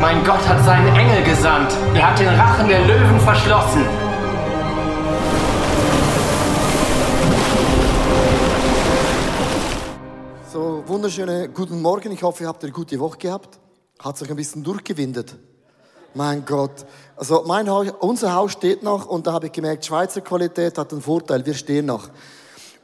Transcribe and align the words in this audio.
Mein 0.00 0.24
Gott 0.24 0.40
hat 0.48 0.64
seinen 0.64 0.96
Engel 0.96 1.22
gesandt. 1.24 1.70
Er 1.94 2.10
hat 2.10 2.18
den 2.18 2.28
Rachen 2.28 2.66
der 2.68 2.86
Löwen 2.86 3.20
verschlossen. 3.20 3.84
So, 10.50 10.82
wunderschönen 10.86 11.52
guten 11.52 11.82
Morgen. 11.82 12.12
Ich 12.12 12.22
hoffe, 12.22 12.44
ihr 12.44 12.48
habt 12.48 12.62
eine 12.64 12.72
gute 12.72 12.98
Woche 12.98 13.18
gehabt. 13.18 13.60
Hat 14.02 14.16
sich 14.16 14.30
ein 14.30 14.36
bisschen 14.36 14.64
durchgewindet. 14.64 15.36
Mein 16.14 16.46
Gott. 16.46 16.86
Also 17.16 17.44
mein 17.46 17.68
Haus, 17.68 17.88
unser 18.00 18.32
Haus 18.32 18.52
steht 18.52 18.82
noch 18.82 19.04
und 19.04 19.26
da 19.26 19.34
habe 19.34 19.46
ich 19.46 19.52
gemerkt, 19.52 19.84
Schweizer 19.84 20.22
Qualität 20.22 20.78
hat 20.78 20.92
einen 20.92 21.02
Vorteil. 21.02 21.44
Wir 21.44 21.52
stehen 21.52 21.84
noch. 21.84 22.08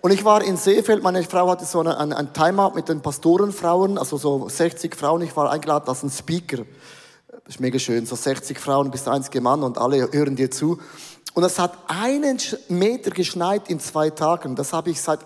Und 0.02 0.10
ich 0.10 0.22
war 0.22 0.44
in 0.44 0.58
Seefeld, 0.58 1.02
meine 1.02 1.22
Frau 1.22 1.48
hatte 1.48 1.64
so 1.64 1.80
ein, 1.80 2.12
ein 2.12 2.32
Timeout 2.34 2.74
mit 2.74 2.90
den 2.90 3.00
Pastorenfrauen, 3.00 3.96
also 3.96 4.18
so 4.18 4.50
60 4.50 4.94
Frauen. 4.94 5.22
Ich 5.22 5.34
war 5.34 5.50
eingeladen 5.50 5.88
als 5.88 6.02
ein 6.02 6.10
Speaker. 6.10 6.64
Das 7.46 7.54
ist 7.54 7.60
mega 7.60 7.78
schön, 7.78 8.06
so 8.06 8.16
60 8.16 8.58
Frauen, 8.58 8.90
der 8.90 9.12
einzige 9.12 9.40
Mann 9.40 9.62
und 9.62 9.78
alle 9.78 10.10
hören 10.10 10.34
dir 10.34 10.50
zu. 10.50 10.80
Und 11.32 11.44
es 11.44 11.60
hat 11.60 11.78
einen 11.86 12.40
Meter 12.68 13.12
geschneit 13.12 13.70
in 13.70 13.78
zwei 13.78 14.10
Tagen. 14.10 14.56
Das 14.56 14.72
habe 14.72 14.90
ich 14.90 15.00
seit 15.00 15.20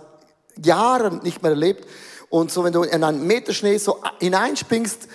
Jahren 0.62 1.22
nicht 1.22 1.42
mehr 1.42 1.52
erlebt. 1.52 1.88
Und 2.28 2.52
so, 2.52 2.62
wenn 2.62 2.74
du 2.74 2.82
in 2.82 3.04
einen 3.04 3.26
Meter 3.26 3.54
Schnee 3.54 3.78
so 3.78 4.02
hineinspringst, 4.18 5.08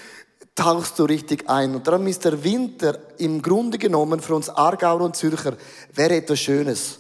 tauchst 0.56 0.98
du 0.98 1.04
richtig 1.04 1.48
ein. 1.48 1.76
Und 1.76 1.86
darum 1.86 2.08
ist 2.08 2.26
der 2.26 2.44
Winter 2.44 2.98
im 3.20 3.40
Grunde 3.40 3.78
genommen 3.78 4.20
für 4.20 4.34
uns 4.34 4.50
Aargauer 4.50 5.02
und 5.02 5.16
Zürcher 5.16 5.58
wäre 5.94 6.16
etwas 6.16 6.40
Schönes. 6.40 6.98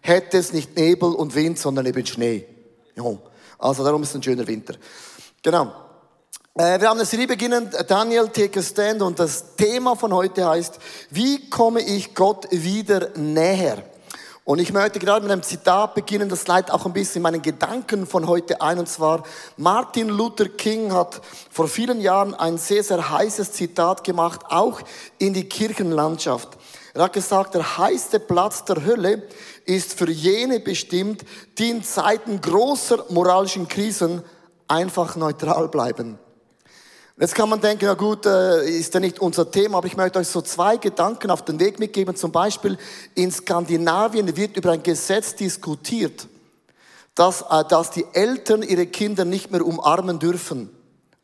Hätte 0.00 0.38
es 0.38 0.52
nicht 0.52 0.76
Nebel 0.76 1.12
und 1.12 1.34
Wind, 1.34 1.58
sondern 1.58 1.86
eben 1.86 2.06
Schnee. 2.06 2.46
Ja. 2.94 3.18
Also 3.58 3.82
darum 3.82 4.04
ist 4.04 4.10
es 4.10 4.14
ein 4.14 4.22
schöner 4.22 4.46
Winter. 4.46 4.76
Genau. 5.42 5.89
Äh, 6.54 6.80
wir 6.80 6.88
haben 6.88 6.98
eine 6.98 7.06
Serie 7.06 7.28
beginnen, 7.28 7.70
Daniel 7.86 8.28
Take 8.28 8.58
a 8.58 8.62
Stand 8.62 9.02
und 9.02 9.20
das 9.20 9.54
Thema 9.54 9.94
von 9.94 10.12
heute 10.12 10.48
heißt, 10.48 10.80
wie 11.10 11.48
komme 11.48 11.80
ich 11.80 12.12
Gott 12.12 12.48
wieder 12.50 13.10
näher? 13.16 13.84
Und 14.42 14.58
ich 14.58 14.72
möchte 14.72 14.98
gerade 14.98 15.22
mit 15.22 15.30
einem 15.30 15.44
Zitat 15.44 15.94
beginnen, 15.94 16.28
das 16.28 16.48
leitet 16.48 16.72
auch 16.72 16.84
ein 16.86 16.92
bisschen 16.92 17.22
meinen 17.22 17.40
Gedanken 17.40 18.04
von 18.04 18.26
heute 18.26 18.60
ein. 18.60 18.80
Und 18.80 18.88
zwar, 18.88 19.22
Martin 19.58 20.08
Luther 20.08 20.48
King 20.48 20.92
hat 20.92 21.20
vor 21.52 21.68
vielen 21.68 22.00
Jahren 22.00 22.34
ein 22.34 22.58
sehr, 22.58 22.82
sehr 22.82 23.10
heißes 23.10 23.52
Zitat 23.52 24.02
gemacht, 24.02 24.40
auch 24.48 24.80
in 25.18 25.34
die 25.34 25.48
Kirchenlandschaft. 25.48 26.58
Er 26.94 27.04
hat 27.04 27.12
gesagt, 27.12 27.54
der 27.54 27.78
heiße 27.78 28.18
Platz 28.18 28.64
der 28.64 28.84
Hölle 28.84 29.22
ist 29.66 29.96
für 29.96 30.10
jene 30.10 30.58
bestimmt, 30.58 31.24
die 31.58 31.70
in 31.70 31.84
Zeiten 31.84 32.40
großer 32.40 33.04
moralischen 33.10 33.68
Krisen 33.68 34.24
einfach 34.66 35.14
neutral 35.14 35.68
bleiben. 35.68 36.18
Jetzt 37.20 37.34
kann 37.34 37.50
man 37.50 37.60
denken, 37.60 37.84
ja 37.84 37.92
gut, 37.92 38.24
äh, 38.24 38.66
ist 38.66 38.94
ja 38.94 38.98
nicht 38.98 39.18
unser 39.18 39.50
Thema, 39.50 39.76
aber 39.76 39.86
ich 39.86 39.94
möchte 39.94 40.18
euch 40.18 40.28
so 40.28 40.40
zwei 40.40 40.78
Gedanken 40.78 41.30
auf 41.30 41.44
den 41.44 41.60
Weg 41.60 41.78
mitgeben. 41.78 42.16
Zum 42.16 42.32
Beispiel 42.32 42.78
in 43.14 43.30
Skandinavien 43.30 44.34
wird 44.34 44.56
über 44.56 44.70
ein 44.70 44.82
Gesetz 44.82 45.34
diskutiert, 45.34 46.26
dass, 47.14 47.42
äh, 47.42 47.62
dass 47.68 47.90
die 47.90 48.06
Eltern 48.14 48.62
ihre 48.62 48.86
Kinder 48.86 49.26
nicht 49.26 49.50
mehr 49.50 49.66
umarmen 49.66 50.18
dürfen, 50.18 50.70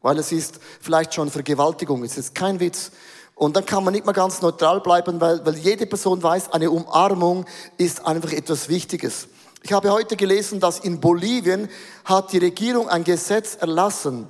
weil 0.03 0.19
es 0.19 0.33
ist 0.33 0.61
vielleicht 0.83 1.15
schon 1.15 1.31
Vergewaltigung, 1.31 2.05
es 2.05 2.19
ist 2.19 2.35
kein 2.35 2.61
Witz. 2.61 2.91
Und 3.35 3.56
dann 3.56 3.65
kann 3.65 3.83
man 3.83 3.95
nicht 3.95 4.05
mehr 4.05 4.12
ganz 4.12 4.43
neutral 4.43 4.83
bleiben, 4.83 5.19
weil, 5.19 5.47
weil 5.47 5.56
jede 5.56 5.87
Person 5.87 6.23
weiß, 6.23 6.53
eine 6.53 6.71
Umarmung 6.71 7.47
ist 7.79 8.05
einfach 8.05 8.33
etwas 8.33 8.69
Wichtiges. 8.69 9.29
Ich 9.62 9.73
habe 9.73 9.91
heute 9.91 10.17
gelesen, 10.17 10.61
dass 10.61 10.79
in 10.79 11.01
Bolivien 11.01 11.71
hat 12.05 12.33
die 12.35 12.39
Regierung 12.39 12.87
ein 12.87 13.03
Gesetz 13.03 13.56
erlassen, 13.59 14.29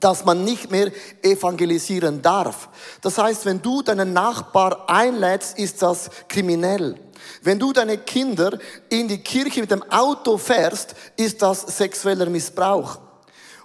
dass 0.00 0.24
man 0.24 0.44
nicht 0.44 0.70
mehr 0.70 0.90
evangelisieren 1.22 2.22
darf. 2.22 2.68
Das 3.02 3.18
heißt, 3.18 3.44
wenn 3.46 3.62
du 3.62 3.82
deinen 3.82 4.12
Nachbar 4.12 4.88
einlädst, 4.88 5.58
ist 5.58 5.82
das 5.82 6.10
kriminell. 6.28 6.96
Wenn 7.42 7.58
du 7.58 7.72
deine 7.72 7.98
Kinder 7.98 8.58
in 8.88 9.08
die 9.08 9.18
Kirche 9.18 9.60
mit 9.60 9.70
dem 9.70 9.82
Auto 9.90 10.38
fährst, 10.38 10.94
ist 11.16 11.42
das 11.42 11.60
sexueller 11.60 12.26
Missbrauch. 12.26 12.98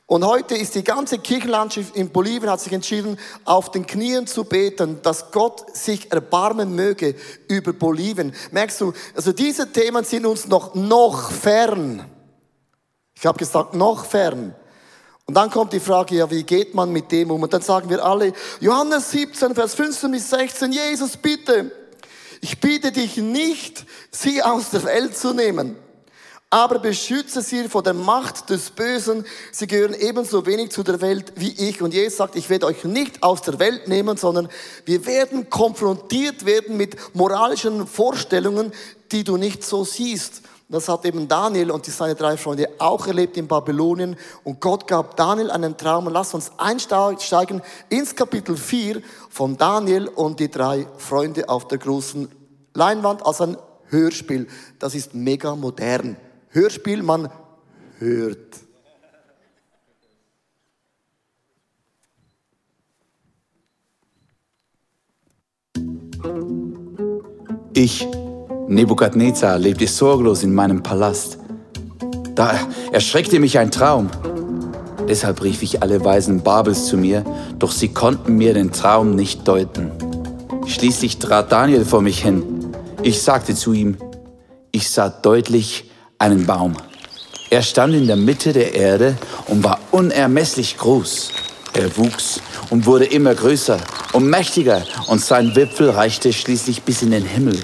Und 0.08 0.24
heute 0.24 0.56
ist 0.56 0.76
die 0.76 0.84
ganze 0.84 1.18
Kirchenlandschaft 1.18 1.96
in 1.96 2.12
Bolivien 2.12 2.52
hat 2.52 2.62
sich 2.62 2.74
entschieden, 2.74 3.18
auf 3.44 3.72
den 3.72 3.88
Knien 3.88 4.28
zu 4.28 4.44
beten, 4.44 5.02
dass 5.02 5.32
Gott 5.32 5.76
sich 5.76 6.12
erbarmen 6.12 6.76
möge 6.76 7.16
über 7.48 7.74
Bolivien. 7.74 8.36
Merkst 8.52 8.82
du, 8.82 8.94
also 9.16 9.32
diese 9.32 9.72
Themen 9.72 10.04
sind 10.04 10.28
uns 10.28 10.48
noch, 10.48 10.76
noch 10.76 11.32
fern. 11.32 12.06
Ich 13.16 13.26
habe 13.26 13.40
gesagt, 13.40 13.74
noch 13.74 14.06
fern. 14.06 14.54
Und 15.28 15.34
dann 15.34 15.50
kommt 15.50 15.74
die 15.74 15.80
Frage, 15.80 16.16
ja, 16.16 16.30
wie 16.30 16.44
geht 16.44 16.76
man 16.76 16.92
mit 16.92 17.12
dem 17.12 17.32
um? 17.32 17.42
Und 17.42 17.52
dann 17.52 17.62
sagen 17.62 17.90
wir 17.90 18.04
alle, 18.04 18.32
Johannes 18.60 19.10
17, 19.12 19.56
Vers 19.56 19.74
15 19.74 20.12
bis 20.12 20.30
16, 20.30 20.72
Jesus, 20.72 21.18
bitte, 21.18 21.72
ich 22.42 22.60
bitte 22.60 22.92
dich 22.92 23.18
nicht, 23.18 23.86
sie 24.12 24.44
aus 24.44 24.70
der 24.70 24.84
Welt 24.84 25.18
zu 25.18 25.34
nehmen, 25.34 25.76
aber 26.52 26.78
beschütze 26.78 27.42
sie 27.42 27.68
vor 27.68 27.82
der 27.82 27.96
Macht 27.96 28.52
des 28.52 28.70
Bösen. 28.70 29.26
Sie 29.52 29.66
gehören 29.66 29.96
ebenso 29.96 30.46
wenig 30.46 30.70
zu 30.70 30.84
der 30.84 31.02
Welt 31.02 31.34
wie 31.36 31.52
ich. 31.52 31.82
Und 31.82 31.94
Jesus 31.94 32.18
sagt, 32.18 32.36
ich 32.36 32.50
werde 32.50 32.68
euch 32.68 32.84
nicht 32.84 33.24
aus 33.24 33.42
der 33.42 33.58
Welt 33.58 33.88
nehmen, 33.88 34.16
sondern 34.16 34.48
wir 34.86 35.08
werden 35.08 35.50
konfrontiert 35.50 36.46
werden 36.46 36.78
mit 36.78 36.96
moralischen 37.16 37.88
Vorstellungen, 37.88 38.72
die 39.12 39.24
du 39.24 39.38
nicht 39.38 39.64
so 39.64 39.84
siehst. 39.84 40.44
Das 40.68 40.90
hat 40.90 41.06
eben 41.06 41.28
Daniel 41.28 41.70
und 41.70 41.86
seine 41.86 42.16
drei 42.16 42.38
Freunde 42.38 42.70
auch 42.80 43.06
erlebt 43.06 43.38
in 43.38 43.48
Babylonien. 43.48 44.16
Und 44.44 44.60
Gott 44.60 44.88
gab 44.88 45.16
Daniel 45.16 45.52
einen 45.52 45.78
Traum. 45.78 46.08
Und 46.08 46.14
lass 46.14 46.34
uns 46.34 46.52
einsteigen 46.58 47.62
ins 47.90 48.16
Kapitel 48.16 48.58
4 48.58 49.02
von 49.30 49.58
Daniel 49.58 50.08
und 50.08 50.40
die 50.40 50.50
drei 50.50 50.88
Freunde 50.98 51.50
auf 51.50 51.68
der 51.68 51.78
großen 51.78 52.30
Leinwand 52.74 53.24
als 53.26 53.42
ein 53.42 53.58
Hörspiel. 53.90 54.48
Das 54.80 54.96
ist 54.96 55.14
mega 55.14 55.56
modern. 55.56 56.18
Hörspiel, 56.50 57.04
man 57.04 57.30
hört. 58.00 58.56
Ich 67.74 68.08
Nebukadnezar 68.68 69.60
lebte 69.60 69.88
sorglos 69.88 70.44
in 70.44 70.54
meinem 70.54 70.82
Palast. 70.82 71.38
Da 72.34 72.60
erschreckte 72.92 73.40
mich 73.40 73.60
ein 73.60 73.70
Traum. 73.70 74.10
Deshalb 75.08 75.44
rief 75.44 75.62
ich 75.62 75.84
alle 75.84 76.04
Weisen 76.04 76.42
Babels 76.42 76.88
zu 76.88 76.98
mir, 76.98 77.24
doch 77.60 77.72
sie 77.72 77.90
konnten 77.90 78.38
mir 78.38 78.56
den 78.56 78.72
Traum 78.72 79.16
nicht 79.16 79.48
deuten. 79.48 79.92
Schließlich 80.66 81.20
trat 81.20 81.52
Daniel 81.52 81.86
vor 81.86 82.02
mich 82.02 82.24
hin. 82.24 82.44
Ich 83.04 83.22
sagte 83.22 83.54
zu 83.54 83.72
ihm, 83.74 83.98
ich 84.72 84.90
sah 84.90 85.10
deutlich 85.10 85.92
einen 86.18 86.48
Baum. 86.48 86.74
Er 87.52 87.62
stand 87.62 87.94
in 87.94 88.08
der 88.08 88.16
Mitte 88.16 88.52
der 88.52 88.74
Erde 88.74 89.16
und 89.48 89.64
war 89.64 89.80
unermesslich 89.92 90.78
groß. 90.78 91.30
Er 91.74 91.96
wuchs 91.98 92.42
und 92.72 92.88
wurde 92.88 93.06
immer 93.06 93.36
größer 93.36 93.78
und 94.14 94.28
mächtiger 94.28 94.82
und 95.08 95.22
sein 95.22 95.56
Wipfel 95.56 95.92
reichte 95.92 96.34
schließlich 96.34 96.82
bis 96.82 97.04
in 97.04 97.12
den 97.12 97.26
Himmel. 97.26 97.60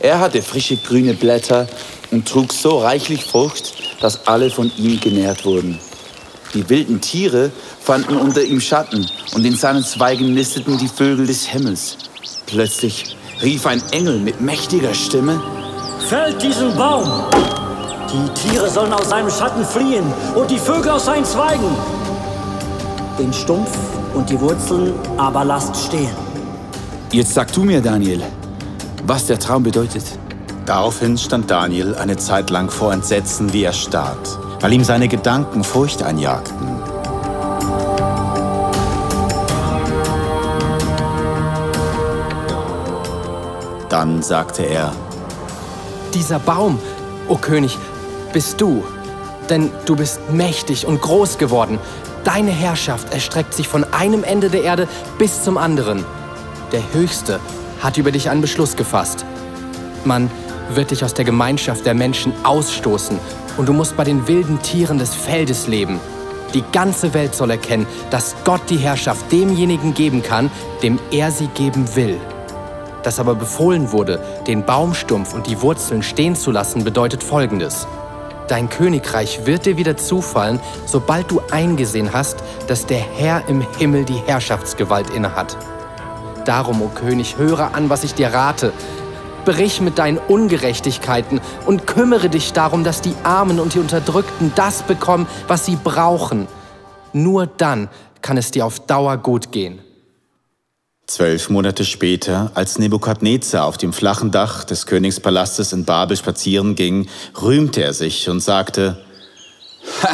Er 0.00 0.20
hatte 0.20 0.42
frische 0.42 0.76
grüne 0.76 1.14
Blätter 1.14 1.66
und 2.10 2.28
trug 2.28 2.52
so 2.52 2.78
reichlich 2.78 3.24
Frucht, 3.24 3.74
dass 4.00 4.26
alle 4.26 4.50
von 4.50 4.70
ihm 4.76 5.00
genährt 5.00 5.44
wurden. 5.44 5.78
Die 6.54 6.68
wilden 6.68 7.00
Tiere 7.00 7.50
fanden 7.80 8.16
unter 8.16 8.42
ihm 8.42 8.60
Schatten 8.60 9.06
und 9.34 9.44
in 9.44 9.56
seinen 9.56 9.84
Zweigen 9.84 10.34
nisteten 10.34 10.78
die 10.78 10.88
Vögel 10.88 11.26
des 11.26 11.46
Himmels. 11.46 11.98
Plötzlich 12.46 13.16
rief 13.42 13.66
ein 13.66 13.82
Engel 13.90 14.18
mit 14.18 14.40
mächtiger 14.40 14.94
Stimme, 14.94 15.40
Fällt 16.08 16.40
diesen 16.42 16.74
Baum! 16.74 17.24
Die 18.10 18.40
Tiere 18.40 18.70
sollen 18.70 18.92
aus 18.94 19.10
seinem 19.10 19.28
Schatten 19.28 19.62
fliehen 19.64 20.06
und 20.34 20.50
die 20.50 20.58
Vögel 20.58 20.92
aus 20.92 21.04
seinen 21.04 21.24
Zweigen. 21.24 21.76
Den 23.18 23.32
Stumpf 23.32 23.76
und 24.14 24.30
die 24.30 24.40
Wurzeln 24.40 24.94
aber 25.18 25.44
lasst 25.44 25.76
stehen. 25.76 26.16
Jetzt 27.12 27.34
sag 27.34 27.52
du 27.52 27.62
mir, 27.62 27.82
Daniel, 27.82 28.22
was 29.04 29.26
der 29.26 29.38
Traum 29.38 29.62
bedeutet. 29.62 30.04
Daraufhin 30.66 31.16
stand 31.16 31.50
Daniel 31.50 31.94
eine 31.94 32.16
Zeit 32.16 32.50
lang 32.50 32.70
vor 32.70 32.92
Entsetzen 32.92 33.52
wie 33.52 33.64
erstarrt, 33.64 34.38
weil 34.60 34.72
ihm 34.72 34.84
seine 34.84 35.08
Gedanken 35.08 35.64
Furcht 35.64 36.02
einjagten. 36.02 36.68
Dann 43.88 44.22
sagte 44.22 44.62
er, 44.64 44.92
Dieser 46.12 46.38
Baum, 46.38 46.78
o 47.28 47.36
König, 47.36 47.78
bist 48.32 48.60
du. 48.60 48.84
Denn 49.48 49.70
du 49.86 49.96
bist 49.96 50.20
mächtig 50.30 50.86
und 50.86 51.00
groß 51.00 51.38
geworden. 51.38 51.78
Deine 52.24 52.50
Herrschaft 52.50 53.14
erstreckt 53.14 53.54
sich 53.54 53.66
von 53.66 53.84
einem 53.84 54.22
Ende 54.24 54.50
der 54.50 54.62
Erde 54.62 54.86
bis 55.18 55.42
zum 55.42 55.56
anderen. 55.56 56.04
Der 56.72 56.82
Höchste 56.92 57.40
hat 57.80 57.96
über 57.96 58.10
dich 58.10 58.30
einen 58.30 58.40
Beschluss 58.40 58.76
gefasst. 58.76 59.24
Man 60.04 60.30
wird 60.74 60.90
dich 60.90 61.04
aus 61.04 61.14
der 61.14 61.24
Gemeinschaft 61.24 61.86
der 61.86 61.94
Menschen 61.94 62.32
ausstoßen 62.44 63.18
und 63.56 63.68
du 63.68 63.72
musst 63.72 63.96
bei 63.96 64.04
den 64.04 64.26
wilden 64.26 64.60
Tieren 64.62 64.98
des 64.98 65.14
Feldes 65.14 65.66
leben. 65.66 66.00
Die 66.54 66.64
ganze 66.72 67.12
Welt 67.14 67.34
soll 67.34 67.50
erkennen, 67.50 67.86
dass 68.10 68.34
Gott 68.44 68.62
die 68.70 68.78
Herrschaft 68.78 69.30
demjenigen 69.30 69.94
geben 69.94 70.22
kann, 70.22 70.50
dem 70.82 70.98
er 71.10 71.30
sie 71.30 71.48
geben 71.48 71.94
will. 71.94 72.18
Dass 73.02 73.20
aber 73.20 73.34
befohlen 73.34 73.92
wurde, 73.92 74.20
den 74.46 74.64
Baumstumpf 74.64 75.34
und 75.34 75.46
die 75.46 75.60
Wurzeln 75.60 76.02
stehen 76.02 76.36
zu 76.36 76.50
lassen, 76.50 76.84
bedeutet 76.84 77.22
Folgendes. 77.22 77.86
Dein 78.48 78.70
Königreich 78.70 79.44
wird 79.44 79.66
dir 79.66 79.76
wieder 79.76 79.98
zufallen, 79.98 80.58
sobald 80.86 81.30
du 81.30 81.42
eingesehen 81.50 82.14
hast, 82.14 82.38
dass 82.66 82.86
der 82.86 82.98
Herr 82.98 83.46
im 83.46 83.60
Himmel 83.78 84.06
die 84.06 84.22
Herrschaftsgewalt 84.26 85.10
innehat. 85.10 85.56
Darum, 86.44 86.82
o 86.82 86.88
König, 86.88 87.36
höre 87.36 87.74
an, 87.74 87.90
was 87.90 88.04
ich 88.04 88.14
dir 88.14 88.28
rate. 88.28 88.72
Brich 89.44 89.80
mit 89.80 89.98
deinen 89.98 90.18
Ungerechtigkeiten 90.18 91.40
und 91.66 91.86
kümmere 91.86 92.28
dich 92.28 92.52
darum, 92.52 92.84
dass 92.84 93.00
die 93.00 93.14
Armen 93.22 93.60
und 93.60 93.74
die 93.74 93.78
Unterdrückten 93.78 94.52
das 94.54 94.82
bekommen, 94.82 95.26
was 95.46 95.64
sie 95.64 95.76
brauchen. 95.76 96.48
Nur 97.12 97.46
dann 97.46 97.88
kann 98.20 98.36
es 98.36 98.50
dir 98.50 98.66
auf 98.66 98.80
Dauer 98.80 99.16
gut 99.16 99.52
gehen. 99.52 99.80
Zwölf 101.06 101.48
Monate 101.48 101.86
später, 101.86 102.50
als 102.54 102.78
Nebukadnezar 102.78 103.64
auf 103.64 103.78
dem 103.78 103.94
flachen 103.94 104.30
Dach 104.30 104.64
des 104.64 104.84
Königspalastes 104.84 105.72
in 105.72 105.86
Babel 105.86 106.18
spazieren 106.18 106.74
ging, 106.74 107.08
rühmte 107.40 107.82
er 107.82 107.94
sich 107.94 108.28
und 108.28 108.40
sagte, 108.40 109.02
Ha! 110.02 110.10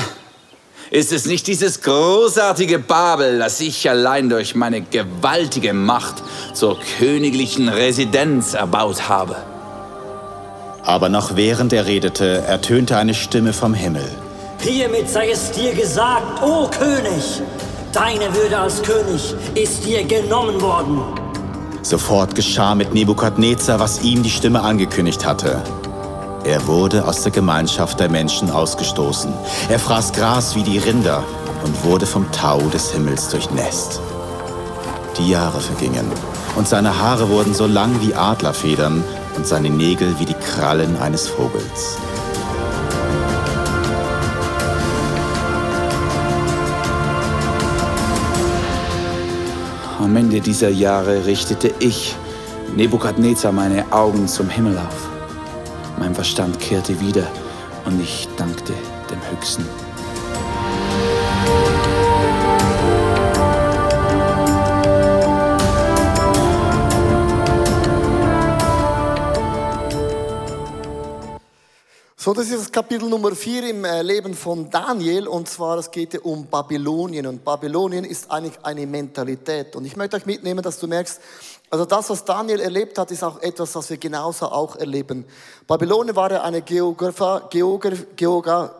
Ist 0.94 1.12
es 1.12 1.26
nicht 1.26 1.46
dieses 1.46 1.80
großartige 1.80 2.78
Babel, 2.78 3.38
das 3.38 3.60
ich 3.60 3.90
allein 3.90 4.28
durch 4.28 4.54
meine 4.54 4.80
gewaltige 4.80 5.72
Macht 5.72 6.22
zur 6.54 6.78
königlichen 6.98 7.68
Residenz 7.68 8.54
erbaut 8.54 9.08
habe? 9.08 9.36
aber 10.84 11.08
noch 11.08 11.36
während 11.36 11.72
er 11.72 11.86
redete, 11.86 12.42
ertönte 12.46 12.96
eine 12.96 13.14
Stimme 13.14 13.52
vom 13.52 13.74
Himmel. 13.74 14.08
Hiermit 14.60 15.08
sei 15.08 15.30
es 15.30 15.50
dir 15.50 15.72
gesagt, 15.74 16.42
o 16.42 16.68
König, 16.68 17.42
deine 17.92 18.34
Würde 18.34 18.58
als 18.58 18.82
König 18.82 19.34
ist 19.54 19.84
dir 19.84 20.04
genommen 20.04 20.60
worden. 20.60 21.00
Sofort 21.82 22.34
geschah 22.34 22.74
mit 22.74 22.94
Nebukadnezar, 22.94 23.78
was 23.78 24.02
ihm 24.02 24.22
die 24.22 24.30
Stimme 24.30 24.62
angekündigt 24.62 25.24
hatte. 25.24 25.62
Er 26.44 26.66
wurde 26.66 27.08
aus 27.08 27.22
der 27.22 27.32
Gemeinschaft 27.32 27.98
der 27.98 28.10
Menschen 28.10 28.50
ausgestoßen. 28.50 29.32
Er 29.70 29.78
fraß 29.78 30.12
Gras 30.12 30.54
wie 30.54 30.62
die 30.62 30.76
Rinder 30.76 31.24
und 31.64 31.84
wurde 31.84 32.04
vom 32.04 32.30
Tau 32.32 32.60
des 32.68 32.92
Himmels 32.92 33.30
durchnässt. 33.30 33.98
Die 35.16 35.30
Jahre 35.30 35.58
vergingen 35.58 36.04
und 36.54 36.68
seine 36.68 37.00
Haare 37.00 37.30
wurden 37.30 37.54
so 37.54 37.66
lang 37.66 37.98
wie 38.02 38.14
Adlerfedern 38.14 39.02
und 39.36 39.46
seine 39.46 39.70
Nägel 39.70 40.18
wie 40.18 40.26
die 40.26 40.34
Krallen 40.34 40.98
eines 40.98 41.28
Vogels. 41.28 41.96
Am 49.98 50.14
Ende 50.14 50.42
dieser 50.42 50.68
Jahre 50.68 51.24
richtete 51.24 51.72
ich, 51.78 52.14
Nebukadnezar, 52.76 53.52
meine 53.52 53.90
Augen 53.90 54.28
zum 54.28 54.50
Himmel 54.50 54.76
auf. 54.76 55.13
Mein 55.98 56.14
Verstand 56.14 56.58
kehrte 56.60 57.00
wieder 57.00 57.26
und 57.84 58.00
ich 58.00 58.28
dankte 58.36 58.72
dem 59.10 59.20
Höchsten. 59.30 59.64
So, 72.24 72.32
das 72.32 72.46
ist 72.46 72.58
das 72.58 72.72
Kapitel 72.72 73.06
Nummer 73.06 73.36
4 73.36 73.68
im 73.68 73.84
äh, 73.84 74.00
Leben 74.00 74.32
von 74.32 74.70
Daniel. 74.70 75.28
Und 75.28 75.46
zwar 75.46 75.76
es 75.76 75.90
geht 75.90 76.24
um 76.24 76.46
Babylonien. 76.46 77.26
Und 77.26 77.44
Babylonien 77.44 78.02
ist 78.02 78.30
eigentlich 78.30 78.64
eine 78.64 78.86
Mentalität. 78.86 79.76
Und 79.76 79.84
ich 79.84 79.94
möchte 79.94 80.16
euch 80.16 80.24
mitnehmen, 80.24 80.62
dass 80.62 80.80
du 80.80 80.86
merkst, 80.86 81.20
also 81.74 81.86
das, 81.86 82.08
was 82.08 82.24
Daniel 82.24 82.60
erlebt 82.60 82.96
hat, 82.98 83.10
ist 83.10 83.24
auch 83.24 83.42
etwas, 83.42 83.74
was 83.74 83.90
wir 83.90 83.96
genauso 83.96 84.46
auch 84.46 84.76
erleben. 84.76 85.24
Babylonien 85.66 86.14
war 86.14 86.30
ja 86.30 86.40
eine 86.42 86.62
Geographer, 86.62 87.48
Geograf, 87.50 87.98
Geogra, 88.14 88.70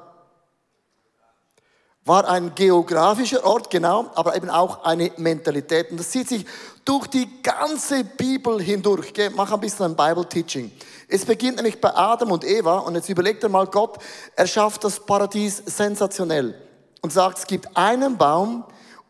war 2.05 2.29
ein 2.29 2.55
geografischer 2.55 3.45
Ort, 3.45 3.69
genau, 3.69 4.13
aber 4.15 4.37
eben 4.37 4.49
auch 4.49 4.85
eine 4.85 5.11
Mentalität. 5.17 5.91
Und 5.91 5.99
das 5.99 6.09
zieht 6.11 6.29
sich 6.29 6.47
durch 6.85 7.09
die 7.09 7.43
ganze 7.43 8.05
Bibel 8.05 8.63
hindurch. 8.63 9.13
Geh, 9.13 9.29
mach 9.31 9.51
ein 9.51 9.59
bisschen 9.59 9.87
ein 9.87 9.97
Bible-Teaching. 9.97 10.71
Es 11.09 11.25
beginnt 11.25 11.57
nämlich 11.57 11.81
bei 11.81 11.93
Adam 11.97 12.31
und 12.31 12.45
Eva 12.45 12.79
und 12.79 12.95
jetzt 12.95 13.09
überlegt 13.09 13.43
er 13.43 13.49
mal, 13.49 13.67
Gott 13.67 13.99
erschafft 14.37 14.85
das 14.85 15.01
Paradies 15.01 15.65
sensationell 15.67 16.55
und 17.03 17.13
sagt, 17.13 17.39
es 17.39 17.47
gibt 17.49 17.77
einen 17.77 18.17
Baum 18.17 18.63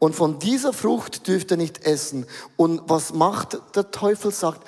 und 0.05 0.15
von 0.15 0.39
dieser 0.39 0.75
Frucht 0.75 1.27
dürft 1.27 1.51
ihr 1.51 1.57
nicht 1.57 1.87
essen. 1.87 2.27
Und 2.59 2.83
was 2.89 3.15
macht 3.15 3.59
der 3.75 3.91
Teufel? 3.91 4.33
Sagt, 4.33 4.61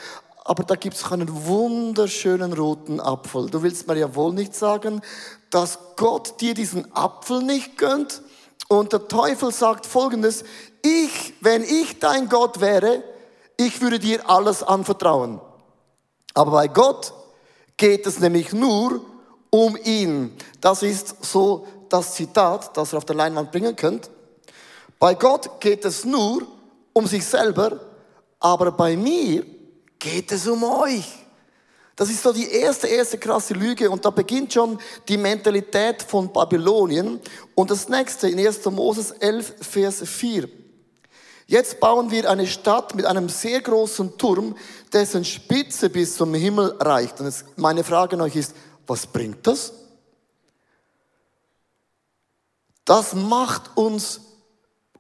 aber 0.46 0.64
da 0.64 0.76
gibt 0.76 0.96
es 0.96 1.12
einen 1.12 1.28
wunderschönen 1.44 2.54
roten 2.54 3.00
Apfel. 3.00 3.50
Du 3.50 3.62
willst 3.62 3.86
mir 3.86 3.98
ja 3.98 4.14
wohl 4.14 4.32
nicht 4.32 4.54
sagen, 4.54 5.02
dass 5.50 5.78
Gott 5.96 6.40
dir 6.40 6.54
diesen 6.54 6.90
Apfel 6.96 7.42
nicht 7.42 7.76
gönnt? 7.76 8.22
Und 8.68 8.94
der 8.94 9.08
Teufel 9.08 9.52
sagt 9.52 9.84
folgendes, 9.84 10.42
ich, 10.82 11.34
wenn 11.42 11.62
ich 11.62 11.98
dein 11.98 12.30
Gott 12.30 12.62
wäre, 12.62 13.04
ich 13.58 13.82
würde 13.82 13.98
dir 13.98 14.30
alles 14.30 14.62
anvertrauen. 14.62 15.42
Aber 16.32 16.52
bei 16.52 16.68
Gott 16.68 17.12
geht 17.76 18.06
es 18.06 18.20
nämlich 18.20 18.54
nur 18.54 19.02
um 19.50 19.76
ihn. 19.84 20.34
Das 20.62 20.82
ist 20.82 21.22
so 21.22 21.66
das 21.90 22.14
Zitat, 22.14 22.74
das 22.74 22.94
ihr 22.94 22.96
auf 22.96 23.04
der 23.04 23.16
Leinwand 23.16 23.52
bringen 23.52 23.76
könnt. 23.76 24.08
Bei 24.98 25.14
Gott 25.14 25.60
geht 25.60 25.84
es 25.84 26.04
nur 26.04 26.46
um 26.92 27.06
sich 27.06 27.24
selber, 27.24 27.80
aber 28.40 28.72
bei 28.72 28.96
mir 28.96 29.44
geht 29.98 30.32
es 30.32 30.46
um 30.46 30.64
euch. 30.64 31.26
Das 31.96 32.10
ist 32.10 32.22
so 32.22 32.32
die 32.32 32.50
erste, 32.50 32.86
erste 32.86 33.16
krasse 33.16 33.54
Lüge 33.54 33.90
und 33.90 34.04
da 34.04 34.10
beginnt 34.10 34.52
schon 34.52 34.78
die 35.08 35.16
Mentalität 35.16 36.02
von 36.02 36.30
Babylonien. 36.30 37.20
Und 37.54 37.70
das 37.70 37.88
nächste 37.88 38.28
in 38.28 38.38
1. 38.38 38.64
Moses 38.66 39.12
11, 39.12 39.54
Vers 39.62 40.02
4. 40.04 40.46
Jetzt 41.46 41.80
bauen 41.80 42.10
wir 42.10 42.28
eine 42.28 42.46
Stadt 42.46 42.94
mit 42.94 43.06
einem 43.06 43.28
sehr 43.30 43.62
großen 43.62 44.18
Turm, 44.18 44.56
dessen 44.92 45.24
Spitze 45.24 45.88
bis 45.88 46.16
zum 46.16 46.34
Himmel 46.34 46.74
reicht. 46.80 47.20
Und 47.20 47.32
meine 47.56 47.82
Frage 47.82 48.16
an 48.16 48.22
euch 48.22 48.36
ist, 48.36 48.54
was 48.86 49.06
bringt 49.06 49.46
das? 49.46 49.72
Das 52.84 53.14
macht 53.14 53.76
uns, 53.76 54.20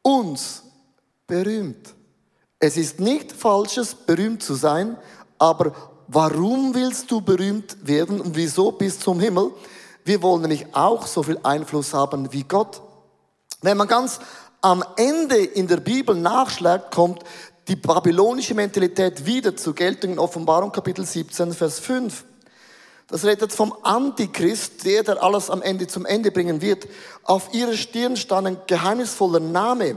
uns 0.06 0.62
berühmt. 1.26 1.94
Es 2.60 2.76
ist 2.76 3.00
nicht 3.00 3.32
falsches, 3.32 3.92
berühmt 3.92 4.40
zu 4.40 4.54
sein, 4.54 4.96
aber 5.36 5.72
warum 6.06 6.72
willst 6.76 7.10
du 7.10 7.20
berühmt 7.20 7.76
werden 7.82 8.20
und 8.20 8.36
wieso 8.36 8.70
bis 8.70 9.00
zum 9.00 9.18
Himmel? 9.18 9.50
Wir 10.04 10.22
wollen 10.22 10.42
nämlich 10.42 10.64
auch 10.72 11.08
so 11.08 11.24
viel 11.24 11.40
Einfluss 11.42 11.92
haben 11.92 12.32
wie 12.32 12.44
Gott. 12.44 12.80
Wenn 13.62 13.76
man 13.76 13.88
ganz 13.88 14.20
am 14.60 14.84
Ende 14.96 15.38
in 15.38 15.66
der 15.66 15.78
Bibel 15.78 16.14
nachschlägt, 16.14 16.92
kommt 16.94 17.24
die 17.66 17.74
babylonische 17.74 18.54
Mentalität 18.54 19.26
wieder 19.26 19.56
zur 19.56 19.74
Geltung 19.74 20.12
in 20.12 20.18
Offenbarung 20.20 20.70
Kapitel 20.70 21.04
17, 21.04 21.52
Vers 21.52 21.80
5. 21.80 22.24
Das 23.08 23.24
redet 23.24 23.52
vom 23.52 23.72
Antichrist, 23.82 24.84
der, 24.84 25.04
der 25.04 25.22
alles 25.22 25.48
am 25.48 25.62
Ende 25.62 25.86
zum 25.86 26.06
Ende 26.06 26.32
bringen 26.32 26.60
wird. 26.60 26.88
Auf 27.22 27.54
ihrer 27.54 27.74
Stirn 27.74 28.16
stand 28.16 28.46
ein 28.46 28.58
geheimnisvoller 28.66 29.40
Name. 29.40 29.96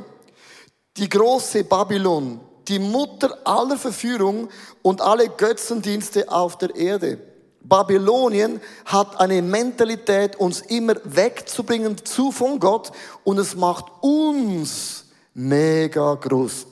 Die 0.97 1.09
große 1.09 1.63
Babylon, 1.63 2.39
die 2.67 2.77
Mutter 2.77 3.35
aller 3.45 3.77
Verführung 3.77 4.49
und 4.83 5.01
alle 5.01 5.27
Götzendienste 5.29 6.31
auf 6.31 6.57
der 6.59 6.75
Erde. 6.75 7.19
Babylonien 7.61 8.61
hat 8.85 9.19
eine 9.19 9.41
Mentalität, 9.41 10.35
uns 10.35 10.61
immer 10.61 10.95
wegzubringen 11.03 12.03
zu 12.05 12.31
von 12.31 12.59
Gott 12.59 12.91
und 13.23 13.37
es 13.37 13.55
macht 13.55 13.85
uns 14.01 15.05
mega 15.33 16.13
groß. 16.15 16.67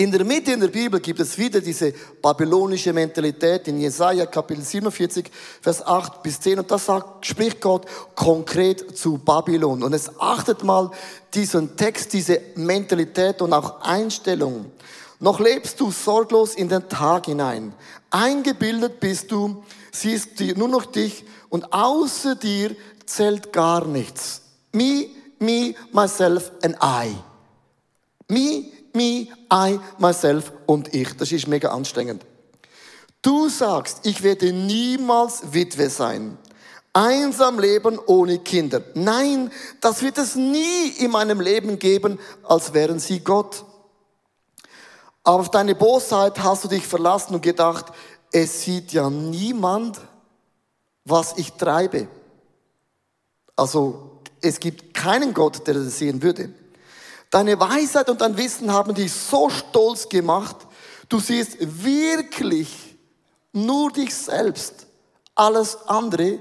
In 0.00 0.12
der 0.12 0.24
Mitte 0.24 0.52
in 0.52 0.60
der 0.60 0.68
Bibel 0.68 1.00
gibt 1.00 1.18
es 1.18 1.36
wieder 1.36 1.60
diese 1.60 1.92
babylonische 2.22 2.92
Mentalität 2.92 3.66
in 3.66 3.80
Jesaja 3.80 4.26
Kapitel 4.26 4.62
47, 4.62 5.28
Vers 5.60 5.84
8 5.84 6.22
bis 6.22 6.38
10. 6.38 6.60
Und 6.60 6.70
das 6.70 6.86
sagt, 6.86 7.26
spricht 7.26 7.60
Gott 7.60 7.84
konkret 8.14 8.96
zu 8.96 9.18
Babylon. 9.18 9.82
Und 9.82 9.92
es 9.92 10.08
achtet 10.20 10.62
mal 10.62 10.92
diesen 11.34 11.76
Text, 11.76 12.12
diese 12.12 12.40
Mentalität 12.54 13.42
und 13.42 13.52
auch 13.52 13.80
Einstellung. 13.80 14.70
Noch 15.18 15.40
lebst 15.40 15.80
du 15.80 15.90
sorglos 15.90 16.54
in 16.54 16.68
den 16.68 16.88
Tag 16.88 17.26
hinein. 17.26 17.72
Eingebildet 18.08 19.00
bist 19.00 19.32
du, 19.32 19.64
siehst 19.90 20.38
nur 20.56 20.68
noch 20.68 20.86
dich 20.86 21.24
und 21.48 21.72
außer 21.72 22.36
dir 22.36 22.76
zählt 23.04 23.52
gar 23.52 23.84
nichts. 23.84 24.42
Me, 24.70 25.08
me, 25.40 25.74
myself 25.92 26.52
and 26.62 26.76
I. 26.80 27.16
Me, 28.28 28.77
me, 28.98 29.28
I, 29.52 29.78
myself 29.98 30.52
und 30.66 30.92
ich. 30.94 31.16
Das 31.16 31.30
ist 31.32 31.46
mega 31.46 31.70
anstrengend. 31.70 32.24
Du 33.22 33.48
sagst, 33.48 34.00
ich 34.04 34.22
werde 34.22 34.52
niemals 34.52 35.52
Witwe 35.52 35.88
sein. 35.88 36.36
Einsam 36.92 37.60
leben 37.60 37.98
ohne 38.06 38.38
Kinder. 38.38 38.82
Nein, 38.94 39.50
das 39.80 40.02
wird 40.02 40.18
es 40.18 40.34
nie 40.34 40.88
in 40.98 41.10
meinem 41.10 41.40
Leben 41.40 41.78
geben, 41.78 42.18
als 42.42 42.72
wären 42.72 42.98
sie 42.98 43.20
Gott. 43.20 43.64
Aber 45.22 45.40
auf 45.40 45.50
deine 45.50 45.74
Bosheit 45.74 46.38
hast 46.40 46.64
du 46.64 46.68
dich 46.68 46.86
verlassen 46.86 47.34
und 47.34 47.42
gedacht, 47.42 47.86
es 48.32 48.62
sieht 48.62 48.92
ja 48.92 49.10
niemand, 49.10 50.00
was 51.04 51.36
ich 51.36 51.52
treibe. 51.52 52.08
Also 53.54 54.22
es 54.40 54.58
gibt 54.60 54.94
keinen 54.94 55.34
Gott, 55.34 55.66
der 55.66 55.74
das 55.74 55.98
sehen 55.98 56.22
würde. 56.22 56.52
Deine 57.30 57.60
Weisheit 57.60 58.08
und 58.08 58.20
dein 58.20 58.36
Wissen 58.36 58.72
haben 58.72 58.94
dich 58.94 59.12
so 59.12 59.50
stolz 59.50 60.08
gemacht, 60.08 60.56
du 61.08 61.20
siehst 61.20 61.56
wirklich 61.60 62.96
nur 63.52 63.92
dich 63.92 64.14
selbst. 64.14 64.86
Alles 65.34 65.76
andere 65.86 66.38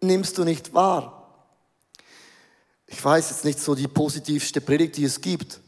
nimmst 0.00 0.36
du 0.36 0.44
nicht 0.44 0.74
wahr. 0.74 1.14
Ich 2.86 3.02
weiß 3.02 3.30
jetzt 3.30 3.44
nicht 3.44 3.60
so 3.60 3.74
die 3.74 3.88
positivste 3.88 4.60
Predigt, 4.60 4.96
die 4.96 5.04
es 5.04 5.20
gibt, 5.20 5.60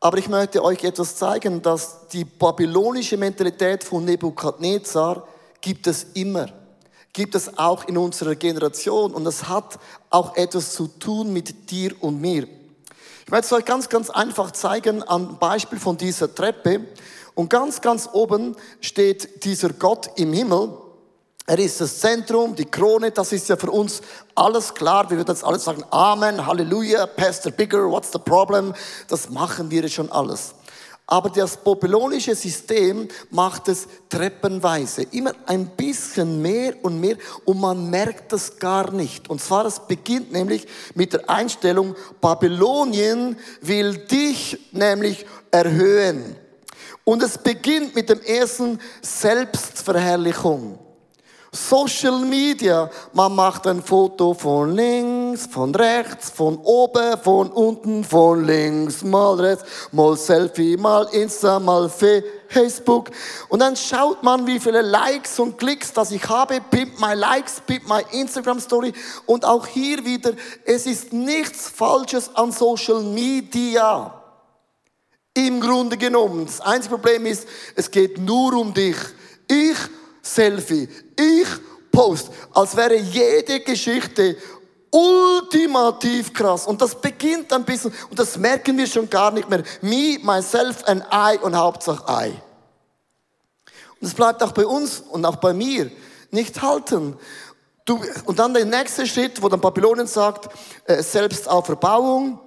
aber 0.00 0.18
ich 0.18 0.28
möchte 0.28 0.62
euch 0.62 0.84
etwas 0.84 1.16
zeigen, 1.16 1.62
dass 1.62 2.08
die 2.08 2.24
babylonische 2.24 3.16
Mentalität 3.16 3.82
von 3.82 4.04
Nebukadnezar 4.04 5.26
gibt 5.60 5.86
es 5.86 6.04
immer. 6.14 6.48
Gibt 7.12 7.34
es 7.34 7.58
auch 7.58 7.84
in 7.84 7.96
unserer 7.96 8.34
Generation 8.34 9.14
und 9.14 9.26
es 9.26 9.48
hat 9.48 9.78
auch 10.10 10.36
etwas 10.36 10.74
zu 10.74 10.88
tun 10.88 11.32
mit 11.32 11.70
dir 11.70 11.94
und 12.02 12.20
mir. 12.20 12.46
Ich 13.26 13.30
möchte 13.30 13.46
es 13.46 13.52
euch 13.52 13.64
ganz, 13.64 13.88
ganz 13.88 14.10
einfach 14.10 14.50
zeigen 14.50 15.02
am 15.08 15.38
Beispiel 15.38 15.78
von 15.78 15.96
dieser 15.96 16.34
Treppe. 16.34 16.80
Und 17.34 17.48
ganz, 17.48 17.80
ganz 17.80 18.08
oben 18.12 18.54
steht 18.82 19.44
dieser 19.44 19.70
Gott 19.70 20.10
im 20.16 20.34
Himmel. 20.34 20.76
Er 21.46 21.58
ist 21.58 21.80
das 21.80 22.00
Zentrum, 22.00 22.54
die 22.54 22.66
Krone, 22.66 23.10
das 23.10 23.32
ist 23.32 23.48
ja 23.48 23.56
für 23.56 23.70
uns 23.70 24.02
alles 24.34 24.74
klar. 24.74 25.08
Wir 25.08 25.16
würden 25.16 25.30
jetzt 25.30 25.44
alle 25.44 25.58
sagen, 25.58 25.82
Amen, 25.90 26.44
Halleluja, 26.46 27.06
Pastor 27.06 27.50
Bigger, 27.50 27.90
what's 27.90 28.12
the 28.12 28.18
problem? 28.18 28.74
Das 29.08 29.30
machen 29.30 29.70
wir 29.70 29.88
schon 29.88 30.12
alles. 30.12 30.54
Aber 31.06 31.28
das 31.28 31.58
babylonische 31.58 32.34
System 32.34 33.08
macht 33.30 33.68
es 33.68 33.86
treppenweise, 34.08 35.02
immer 35.10 35.32
ein 35.44 35.66
bisschen 35.66 36.40
mehr 36.40 36.74
und 36.82 36.98
mehr 36.98 37.16
und 37.44 37.60
man 37.60 37.90
merkt 37.90 38.32
das 38.32 38.58
gar 38.58 38.90
nicht. 38.90 39.28
Und 39.28 39.42
zwar, 39.42 39.66
es 39.66 39.80
beginnt 39.80 40.32
nämlich 40.32 40.66
mit 40.94 41.12
der 41.12 41.28
Einstellung, 41.28 41.94
Babylonien 42.22 43.36
will 43.60 43.98
dich 44.06 44.58
nämlich 44.72 45.26
erhöhen. 45.50 46.36
Und 47.04 47.22
es 47.22 47.36
beginnt 47.36 47.94
mit 47.94 48.08
dem 48.08 48.22
ersten 48.22 48.80
Selbstverherrlichung. 49.02 50.78
Social 51.54 52.18
Media, 52.18 52.90
man 53.12 53.32
macht 53.32 53.68
ein 53.68 53.80
Foto 53.80 54.34
von 54.34 54.74
links, 54.74 55.46
von 55.46 55.72
rechts, 55.72 56.30
von 56.30 56.58
oben, 56.58 57.16
von 57.22 57.50
unten, 57.52 58.02
von 58.02 58.44
links, 58.44 59.04
mal 59.04 59.34
rechts, 59.34 59.64
mal 59.92 60.16
Selfie, 60.16 60.76
mal 60.76 61.06
Insta, 61.12 61.60
mal 61.60 61.88
Facebook. 61.88 63.10
Und 63.48 63.60
dann 63.60 63.76
schaut 63.76 64.20
man, 64.24 64.44
wie 64.48 64.58
viele 64.58 64.82
Likes 64.82 65.38
und 65.38 65.56
Klicks 65.56 65.92
das 65.92 66.10
ich 66.10 66.28
habe, 66.28 66.60
pimp 66.60 66.98
my 66.98 67.14
Likes, 67.14 67.60
pimp 67.64 67.88
my 67.88 68.02
Instagram 68.10 68.58
Story. 68.58 68.92
Und 69.24 69.44
auch 69.44 69.64
hier 69.64 70.04
wieder, 70.04 70.32
es 70.64 70.86
ist 70.86 71.12
nichts 71.12 71.68
Falsches 71.68 72.34
an 72.34 72.50
Social 72.50 73.00
Media. 73.00 74.20
Im 75.34 75.60
Grunde 75.60 75.96
genommen. 75.96 76.46
Das 76.46 76.60
einzige 76.60 76.96
Problem 76.96 77.26
ist, 77.26 77.46
es 77.76 77.88
geht 77.88 78.18
nur 78.18 78.54
um 78.54 78.74
dich. 78.74 78.96
Ich 79.46 79.76
Selfie. 80.24 80.88
Ich 81.16 81.48
post, 81.90 82.30
als 82.52 82.76
wäre 82.76 82.96
jede 82.96 83.60
Geschichte 83.60 84.36
ultimativ 84.90 86.32
krass. 86.32 86.66
Und 86.66 86.80
das 86.80 86.94
beginnt 86.94 87.52
ein 87.52 87.64
bisschen, 87.64 87.92
und 88.10 88.18
das 88.18 88.36
merken 88.36 88.78
wir 88.78 88.86
schon 88.86 89.10
gar 89.10 89.30
nicht 89.32 89.48
mehr. 89.48 89.62
Me, 89.80 90.18
myself 90.22 90.84
and 90.86 91.04
I 91.12 91.38
und 91.38 91.56
Hauptsache 91.56 92.04
I. 92.08 92.30
Und 94.00 94.08
es 94.08 94.14
bleibt 94.14 94.42
auch 94.42 94.52
bei 94.52 94.66
uns 94.66 95.00
und 95.00 95.24
auch 95.24 95.36
bei 95.36 95.52
mir 95.52 95.90
nicht 96.30 96.62
halten. 96.62 97.16
Du, 97.84 98.00
und 98.24 98.38
dann 98.38 98.54
der 98.54 98.64
nächste 98.64 99.06
Schritt, 99.06 99.42
wo 99.42 99.48
dann 99.48 99.60
Babylonien 99.60 100.06
sagt, 100.06 100.48
äh, 100.84 101.02
Selbstauferbauung. 101.02 102.38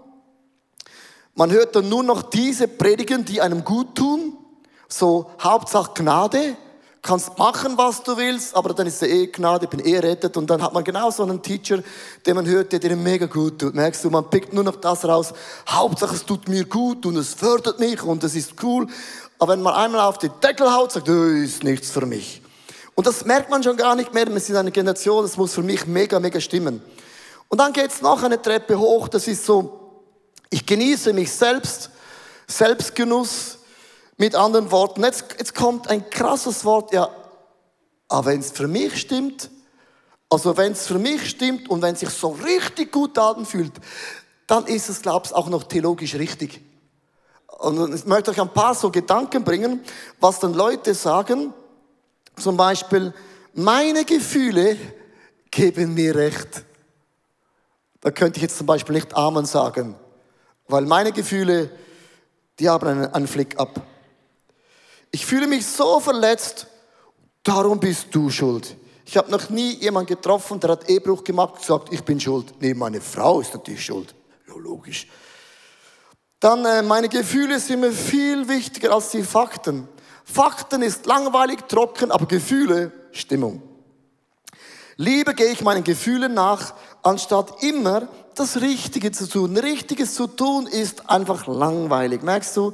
Man 1.35 1.51
hört 1.51 1.75
dann 1.75 1.89
nur 1.89 2.03
noch 2.03 2.23
diese 2.23 2.67
Predigen, 2.67 3.23
die 3.25 3.41
einem 3.41 3.63
gut 3.63 3.95
tun. 3.95 4.37
So 4.87 5.29
Hauptsache 5.41 5.91
Gnade 5.95 6.55
kannst 7.07 7.37
machen, 7.37 7.77
was 7.77 8.03
du 8.03 8.17
willst, 8.17 8.55
aber 8.55 8.73
dann 8.73 8.85
ist 8.85 9.01
es 9.01 9.09
eh 9.09 9.27
Gnade, 9.27 9.65
ich 9.65 9.69
bin 9.69 9.79
eh 9.79 9.97
rettet. 9.99 10.35
Und 10.35 10.49
dann 10.49 10.61
hat 10.61 10.73
man 10.73 10.83
genau 10.83 11.09
so 11.09 11.23
einen 11.23 11.41
Teacher, 11.41 11.79
den 12.25 12.35
man 12.35 12.45
hört, 12.45 12.71
der 12.73 12.79
dir 12.79 12.95
mega 12.95 13.25
gut 13.25 13.59
tut. 13.59 13.73
Merkst 13.73 14.03
du, 14.03 14.09
man 14.09 14.29
pickt 14.29 14.53
nur 14.53 14.63
noch 14.63 14.75
das 14.75 15.05
raus. 15.05 15.33
Hauptsache, 15.69 16.15
es 16.15 16.25
tut 16.25 16.49
mir 16.49 16.65
gut 16.65 17.05
und 17.05 17.15
es 17.15 17.33
fördert 17.33 17.79
mich 17.79 18.03
und 18.03 18.23
es 18.23 18.35
ist 18.35 18.61
cool. 18.61 18.87
Aber 19.39 19.53
wenn 19.53 19.61
man 19.61 19.73
einmal 19.73 20.01
auf 20.01 20.17
den 20.17 20.31
Deckel 20.43 20.71
haut, 20.71 20.91
sagt, 20.91 21.07
das 21.07 21.15
ist 21.15 21.63
nichts 21.63 21.91
für 21.91 22.05
mich. 22.05 22.41
Und 22.93 23.07
das 23.07 23.23
merkt 23.25 23.49
man 23.49 23.63
schon 23.63 23.77
gar 23.77 23.95
nicht 23.95 24.13
mehr. 24.13 24.27
Wir 24.27 24.39
sind 24.39 24.55
eine 24.55 24.71
Generation, 24.71 25.23
das 25.23 25.37
muss 25.37 25.53
für 25.53 25.63
mich 25.63 25.85
mega, 25.85 26.19
mega 26.19 26.41
stimmen. 26.41 26.81
Und 27.47 27.59
dann 27.59 27.71
geht's 27.71 28.01
noch 28.01 28.21
eine 28.21 28.41
Treppe 28.41 28.77
hoch. 28.77 29.07
Das 29.07 29.27
ist 29.27 29.45
so, 29.45 30.03
ich 30.49 30.65
genieße 30.65 31.13
mich 31.13 31.31
selbst, 31.31 31.89
Selbstgenuss, 32.47 33.56
mit 34.17 34.35
anderen 34.35 34.71
Worten, 34.71 35.03
jetzt, 35.03 35.25
jetzt 35.37 35.55
kommt 35.55 35.89
ein 35.89 36.09
krasses 36.09 36.65
Wort, 36.65 36.91
ja, 36.91 37.09
aber 38.09 38.31
wenn 38.31 38.39
es 38.39 38.51
für 38.51 38.67
mich 38.67 38.99
stimmt, 38.99 39.49
also 40.29 40.57
wenn 40.57 40.73
es 40.73 40.87
für 40.87 40.99
mich 40.99 41.29
stimmt 41.29 41.69
und 41.69 41.81
wenn 41.81 41.93
es 41.93 42.01
sich 42.01 42.09
so 42.09 42.29
richtig 42.29 42.91
gut 42.91 43.17
anfühlt, 43.17 43.73
dann 44.47 44.65
ist 44.65 44.89
es, 44.89 45.01
glaube 45.01 45.27
ich, 45.27 45.33
auch 45.33 45.49
noch 45.49 45.63
theologisch 45.63 46.15
richtig. 46.15 46.61
Und 47.59 47.93
ich 47.93 48.05
möchte 48.05 48.31
euch 48.31 48.41
ein 48.41 48.53
paar 48.53 48.75
so 48.75 48.91
Gedanken 48.91 49.43
bringen, 49.43 49.81
was 50.19 50.39
dann 50.39 50.53
Leute 50.53 50.93
sagen, 50.93 51.53
zum 52.35 52.55
Beispiel, 52.55 53.13
meine 53.53 54.05
Gefühle 54.05 54.77
geben 55.49 55.95
mir 55.95 56.15
recht. 56.15 56.63
Da 58.01 58.11
könnte 58.11 58.37
ich 58.37 58.43
jetzt 58.43 58.57
zum 58.57 58.67
Beispiel 58.67 58.95
nicht 58.95 59.15
Amen 59.15 59.45
sagen, 59.45 59.95
weil 60.67 60.85
meine 60.85 61.11
Gefühle, 61.11 61.71
die 62.59 62.69
haben 62.69 62.87
einen, 62.87 63.13
einen 63.13 63.27
Flick 63.27 63.59
ab. 63.59 63.81
Ich 65.17 65.25
fühle 65.25 65.47
mich 65.47 65.65
so 65.65 65.99
verletzt, 65.99 66.67
darum 67.41 67.79
bist 67.79 68.09
du 68.11 68.29
schuld. 68.29 68.77
Ich 69.03 69.17
habe 69.17 69.31
noch 69.31 69.49
nie 69.49 69.71
jemanden 69.77 70.09
getroffen, 70.09 70.59
der 70.59 70.69
hat 70.69 70.87
Ehebruch 70.87 71.23
gemacht 71.23 71.53
und 71.55 71.61
gesagt, 71.61 71.91
ich 71.91 72.03
bin 72.03 72.19
schuld. 72.19 72.53
Nee, 72.59 72.75
meine 72.75 73.01
Frau 73.01 73.41
ist 73.41 73.51
natürlich 73.51 73.83
schuld. 73.83 74.13
Ja, 74.47 74.53
logisch. 74.53 75.07
Dann, 76.39 76.63
äh, 76.65 76.83
meine 76.83 77.09
Gefühle 77.09 77.59
sind 77.59 77.79
mir 77.79 77.93
viel 77.93 78.47
wichtiger 78.47 78.91
als 78.93 79.09
die 79.09 79.23
Fakten. 79.23 79.87
Fakten 80.23 80.83
ist 80.83 81.07
langweilig, 81.07 81.67
trocken, 81.67 82.11
aber 82.11 82.27
Gefühle, 82.27 82.91
Stimmung. 83.11 83.63
Liebe 84.97 85.33
gehe 85.33 85.51
ich 85.51 85.63
meinen 85.63 85.83
Gefühlen 85.83 86.35
nach, 86.35 86.75
anstatt 87.01 87.63
immer 87.63 88.07
das 88.35 88.61
Richtige 88.61 89.11
zu 89.11 89.27
tun. 89.27 89.57
Richtiges 89.57 90.13
zu 90.13 90.27
tun 90.27 90.67
ist 90.67 91.09
einfach 91.09 91.47
langweilig. 91.47 92.21
Merkst 92.21 92.55
du? 92.55 92.73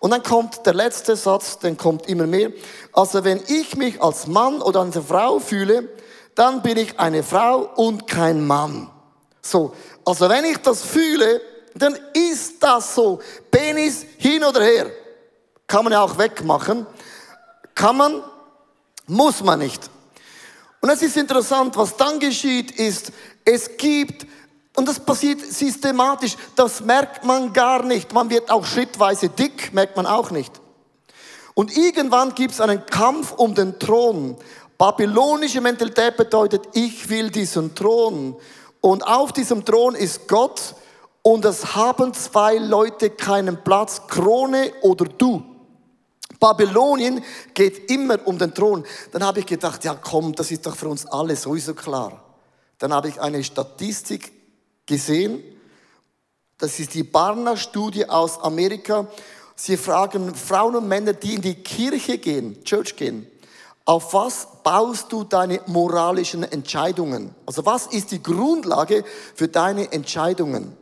Und 0.00 0.10
dann 0.10 0.22
kommt 0.22 0.64
der 0.66 0.74
letzte 0.74 1.14
Satz, 1.14 1.58
den 1.58 1.76
kommt 1.76 2.08
immer 2.08 2.26
mehr. 2.26 2.50
Also 2.92 3.22
wenn 3.22 3.40
ich 3.46 3.76
mich 3.76 4.02
als 4.02 4.26
Mann 4.26 4.62
oder 4.62 4.80
als 4.80 4.98
Frau 4.98 5.38
fühle, 5.38 5.88
dann 6.34 6.62
bin 6.62 6.78
ich 6.78 6.98
eine 6.98 7.22
Frau 7.22 7.70
und 7.76 8.06
kein 8.06 8.46
Mann. 8.46 8.90
So, 9.42 9.74
also 10.04 10.28
wenn 10.30 10.46
ich 10.46 10.56
das 10.58 10.82
fühle, 10.82 11.42
dann 11.74 11.98
ist 12.14 12.62
das 12.62 12.94
so. 12.94 13.20
Penis 13.50 14.06
hin 14.16 14.42
oder 14.42 14.62
her. 14.62 14.90
Kann 15.66 15.84
man 15.84 15.92
ja 15.92 16.02
auch 16.02 16.16
wegmachen. 16.16 16.86
Kann 17.74 17.98
man, 17.98 18.22
muss 19.06 19.42
man 19.42 19.58
nicht. 19.58 19.90
Und 20.80 20.88
es 20.88 21.02
ist 21.02 21.18
interessant, 21.18 21.76
was 21.76 21.94
dann 21.96 22.18
geschieht, 22.18 22.70
ist, 22.70 23.12
es 23.44 23.76
gibt 23.76 24.26
und 24.76 24.88
das 24.88 25.00
passiert 25.00 25.40
systematisch. 25.40 26.36
Das 26.56 26.80
merkt 26.80 27.24
man 27.24 27.52
gar 27.52 27.82
nicht. 27.82 28.12
Man 28.12 28.30
wird 28.30 28.50
auch 28.50 28.64
schrittweise 28.64 29.28
dick, 29.28 29.72
merkt 29.74 29.96
man 29.96 30.06
auch 30.06 30.30
nicht. 30.30 30.60
Und 31.54 31.76
irgendwann 31.76 32.34
gibt 32.34 32.54
es 32.54 32.60
einen 32.60 32.86
Kampf 32.86 33.32
um 33.32 33.54
den 33.54 33.78
Thron. 33.78 34.36
Babylonische 34.78 35.60
Mentalität 35.60 36.16
bedeutet, 36.16 36.62
ich 36.72 37.08
will 37.10 37.30
diesen 37.30 37.74
Thron. 37.74 38.36
Und 38.80 39.06
auf 39.06 39.32
diesem 39.32 39.64
Thron 39.64 39.94
ist 39.94 40.26
Gott 40.28 40.74
und 41.22 41.44
es 41.44 41.74
haben 41.74 42.14
zwei 42.14 42.56
Leute 42.56 43.10
keinen 43.10 43.62
Platz, 43.62 44.06
Krone 44.06 44.72
oder 44.80 45.04
du. 45.04 45.42
Babylonien 46.38 47.22
geht 47.52 47.90
immer 47.90 48.16
um 48.26 48.38
den 48.38 48.54
Thron. 48.54 48.84
Dann 49.12 49.22
habe 49.22 49.40
ich 49.40 49.46
gedacht, 49.46 49.84
ja 49.84 49.94
komm, 49.94 50.34
das 50.34 50.50
ist 50.50 50.64
doch 50.64 50.74
für 50.74 50.88
uns 50.88 51.04
alle 51.04 51.36
sowieso 51.36 51.74
klar. 51.74 52.22
Dann 52.78 52.94
habe 52.94 53.08
ich 53.08 53.20
eine 53.20 53.44
Statistik 53.44 54.39
gesehen. 54.90 55.42
Das 56.58 56.78
ist 56.80 56.94
die 56.94 57.04
Barna-Studie 57.04 58.06
aus 58.08 58.38
Amerika. 58.40 59.06
Sie 59.54 59.76
fragen 59.76 60.34
Frauen 60.34 60.76
und 60.76 60.88
Männer, 60.88 61.12
die 61.12 61.34
in 61.34 61.42
die 61.42 61.54
Kirche 61.54 62.18
gehen, 62.18 62.62
Church 62.64 62.96
gehen, 62.96 63.26
auf 63.84 64.12
was 64.12 64.48
baust 64.62 65.10
du 65.12 65.24
deine 65.24 65.60
moralischen 65.66 66.42
Entscheidungen? 66.42 67.34
Also 67.46 67.64
was 67.64 67.86
ist 67.86 68.10
die 68.10 68.22
Grundlage 68.22 69.04
für 69.34 69.48
deine 69.48 69.90
Entscheidungen? 69.92 70.76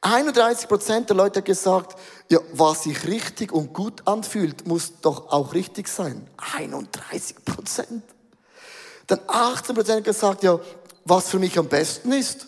31 0.00 0.68
Prozent 0.68 1.10
der 1.10 1.16
Leute 1.16 1.40
haben 1.40 1.44
gesagt, 1.44 1.98
ja, 2.30 2.38
was 2.52 2.84
sich 2.84 3.04
richtig 3.04 3.52
und 3.52 3.72
gut 3.74 4.06
anfühlt, 4.06 4.66
muss 4.66 4.92
doch 5.00 5.32
auch 5.32 5.54
richtig 5.54 5.88
sein. 5.88 6.28
31 6.54 7.44
Prozent. 7.44 8.04
Dann 9.08 9.20
18 9.26 9.74
Prozent 9.74 10.04
gesagt, 10.04 10.44
ja, 10.44 10.60
was 11.04 11.28
für 11.28 11.38
mich 11.38 11.58
am 11.58 11.66
besten 11.66 12.12
ist. 12.12 12.46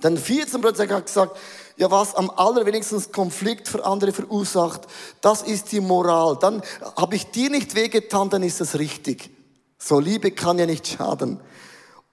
Dann 0.00 0.16
14 0.16 0.60
Prozent 0.60 0.90
haben 0.90 1.04
gesagt, 1.04 1.36
ja, 1.76 1.90
was 1.90 2.14
am 2.14 2.30
allerwenigsten 2.30 3.10
Konflikt 3.12 3.68
für 3.68 3.84
andere 3.84 4.12
verursacht, 4.12 4.82
das 5.20 5.42
ist 5.42 5.72
die 5.72 5.80
Moral. 5.80 6.36
Dann 6.40 6.62
habe 6.96 7.16
ich 7.16 7.30
dir 7.30 7.50
nicht 7.50 7.74
wehgetan, 7.74 8.30
dann 8.30 8.42
ist 8.42 8.60
das 8.60 8.78
richtig. 8.78 9.30
So 9.78 9.98
Liebe 9.98 10.30
kann 10.30 10.58
ja 10.58 10.66
nicht 10.66 10.86
schaden. 10.86 11.40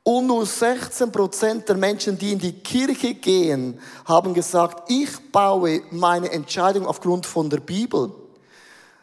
Und 0.04 0.28
nur 0.28 0.46
16 0.46 1.12
Prozent 1.12 1.68
der 1.68 1.76
Menschen, 1.76 2.18
die 2.18 2.32
in 2.32 2.40
die 2.40 2.54
Kirche 2.54 3.14
gehen, 3.14 3.78
haben 4.06 4.34
gesagt, 4.34 4.90
ich 4.90 5.10
baue 5.34 5.82
meine 5.92 6.32
Entscheidung 6.32 6.86
aufgrund 6.86 7.26
von 7.26 7.50
der 7.50 7.60
Bibel. 7.60 8.12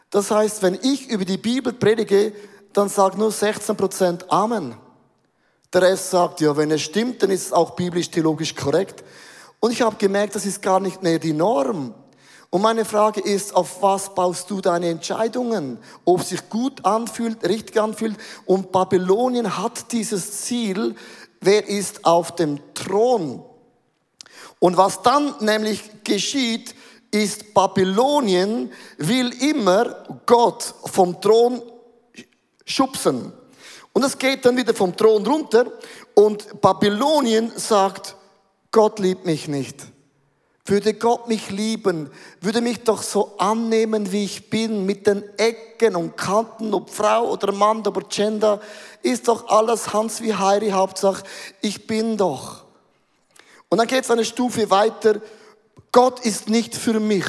Das 0.09 0.31
heißt, 0.31 0.63
wenn 0.63 0.79
ich 0.81 1.09
über 1.09 1.25
die 1.25 1.37
Bibel 1.37 1.73
predige, 1.73 2.33
dann 2.73 2.89
sagt 2.89 3.19
nur 3.19 3.31
16 3.31 3.77
Prozent 3.77 4.31
Amen. 4.31 4.75
Der 5.75 5.81
Rest 5.81 6.09
sagt, 6.09 6.39
ja, 6.39 6.55
wenn 6.55 6.71
es 6.71 6.83
stimmt, 6.83 7.21
dann 7.21 7.31
ist 7.31 7.47
es 7.47 7.51
auch 7.51 7.71
biblisch-theologisch 7.71 8.55
korrekt. 8.55 9.03
Und 9.59 9.71
ich 9.71 9.81
habe 9.81 9.97
gemerkt, 9.97 10.33
das 10.33 10.45
ist 10.45 10.61
gar 10.61 10.79
nicht 10.79 11.03
mehr 11.03 11.19
die 11.19 11.33
Norm. 11.33 11.93
Und 12.49 12.61
meine 12.61 12.85
Frage 12.85 13.19
ist, 13.19 13.53
auf 13.53 13.81
was 13.81 14.15
baust 14.15 14.49
du 14.49 14.61
deine 14.61 14.87
Entscheidungen? 14.87 15.77
Ob 16.05 16.21
es 16.21 16.29
sich 16.29 16.47
gut 16.47 16.85
anfühlt, 16.85 17.43
richtig 17.43 17.77
anfühlt. 17.77 18.15
Und 18.45 18.71
Babylonien 18.71 19.57
hat 19.57 19.91
dieses 19.91 20.43
Ziel, 20.43 20.95
wer 21.41 21.67
ist 21.67 22.05
auf 22.05 22.33
dem 22.37 22.57
Thron? 22.73 23.43
Und 24.59 24.77
was 24.77 25.01
dann 25.01 25.35
nämlich 25.41 26.05
geschieht, 26.05 26.73
ist, 27.11 27.53
Babylonien 27.53 28.71
will 28.97 29.29
immer 29.43 30.05
Gott 30.25 30.73
vom 30.85 31.19
Thron 31.19 31.61
schubsen. 32.63 33.33
Und 33.95 34.03
es 34.03 34.17
geht 34.17 34.45
dann 34.45 34.57
wieder 34.57 34.73
vom 34.73 34.93
Thron 34.93 35.25
runter 35.25 35.71
und 36.15 36.59
Babylonien 36.59 37.53
sagt, 37.55 38.17
Gott 38.69 38.99
liebt 38.99 39.25
mich 39.25 39.47
nicht. 39.47 39.85
Würde 40.65 40.95
Gott 40.95 41.29
mich 41.29 41.49
lieben, 41.49 42.09
würde 42.41 42.59
mich 42.59 42.83
doch 42.83 43.01
so 43.01 43.37
annehmen, 43.37 44.11
wie 44.11 44.25
ich 44.25 44.49
bin, 44.49 44.85
mit 44.85 45.07
den 45.07 45.23
Ecken 45.37 45.95
und 45.95 46.17
Kanten, 46.17 46.73
ob 46.73 46.89
Frau 46.89 47.31
oder 47.31 47.53
Mann, 47.53 47.87
oder 47.87 48.01
Gender, 48.01 48.59
ist 49.01 49.29
doch 49.29 49.47
alles 49.47 49.93
Hans 49.93 50.21
wie 50.21 50.33
Heiri, 50.33 50.71
Hauptsache, 50.71 51.23
ich 51.61 51.87
bin 51.87 52.17
doch. 52.17 52.65
Und 53.69 53.77
dann 53.77 53.87
geht 53.87 54.03
es 54.03 54.11
eine 54.11 54.25
Stufe 54.25 54.69
weiter, 54.69 55.21
Gott 55.93 56.19
ist 56.25 56.49
nicht 56.49 56.75
für 56.75 56.99
mich. 56.99 57.25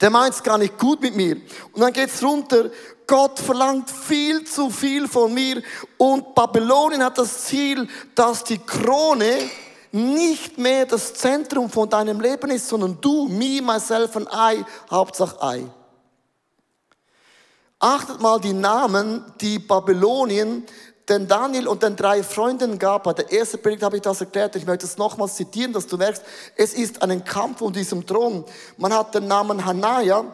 Der 0.00 0.10
meint 0.10 0.34
es 0.34 0.42
gar 0.42 0.58
nicht 0.58 0.76
gut 0.78 1.00
mit 1.00 1.14
mir. 1.14 1.36
Und 1.72 1.80
dann 1.80 1.92
geht 1.92 2.08
es 2.08 2.20
runter, 2.24 2.70
Gott 3.12 3.38
verlangt 3.38 3.90
viel 3.90 4.42
zu 4.44 4.70
viel 4.70 5.06
von 5.06 5.34
mir. 5.34 5.62
Und 5.98 6.34
Babylonien 6.34 7.04
hat 7.04 7.18
das 7.18 7.44
Ziel, 7.44 7.86
dass 8.14 8.42
die 8.42 8.56
Krone 8.56 9.50
nicht 9.90 10.56
mehr 10.56 10.86
das 10.86 11.12
Zentrum 11.12 11.68
von 11.68 11.90
deinem 11.90 12.22
Leben 12.22 12.50
ist, 12.50 12.68
sondern 12.68 12.98
du, 13.02 13.28
me, 13.28 13.60
myself 13.60 14.16
and 14.16 14.28
I, 14.32 14.64
Hauptsache 14.90 15.36
I. 15.42 15.66
Achtet 17.80 18.18
mal 18.22 18.40
die 18.40 18.54
Namen, 18.54 19.22
die 19.42 19.58
Babylonien 19.58 20.64
den 21.06 21.28
Daniel 21.28 21.68
und 21.68 21.82
den 21.82 21.96
drei 21.96 22.22
Freunden 22.22 22.78
gab. 22.78 23.02
Bei 23.02 23.12
der 23.12 23.30
ersten 23.30 23.60
Predigt 23.60 23.82
habe 23.82 23.96
ich 23.96 24.02
das 24.02 24.22
erklärt. 24.22 24.56
Ich 24.56 24.64
möchte 24.64 24.86
es 24.86 24.96
nochmals 24.96 25.34
zitieren, 25.34 25.74
dass 25.74 25.86
du 25.86 25.98
merkst, 25.98 26.22
es 26.56 26.72
ist 26.72 27.02
ein 27.02 27.22
Kampf 27.24 27.60
um 27.60 27.74
diesen 27.74 28.06
Thron. 28.06 28.46
Man 28.78 28.94
hat 28.94 29.14
den 29.14 29.28
Namen 29.28 29.66
Hanaya, 29.66 30.24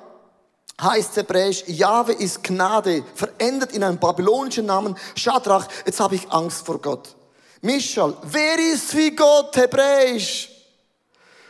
heißt 0.81 1.17
hebräisch, 1.17 1.65
Jahwe 1.67 2.13
ist 2.13 2.43
Gnade, 2.43 3.05
verändert 3.15 3.73
in 3.73 3.83
einen 3.83 3.99
babylonischen 3.99 4.67
Namen, 4.67 4.97
Shadrach, 5.15 5.67
jetzt 5.85 6.01
habe 6.01 6.15
ich 6.15 6.31
Angst 6.31 6.65
vor 6.65 6.81
Gott. 6.81 7.17
Mischal, 7.61 8.17
wer 8.23 8.59
ist 8.59 8.97
wie 8.97 9.15
Gott, 9.15 9.57
hebräisch? 9.57 10.51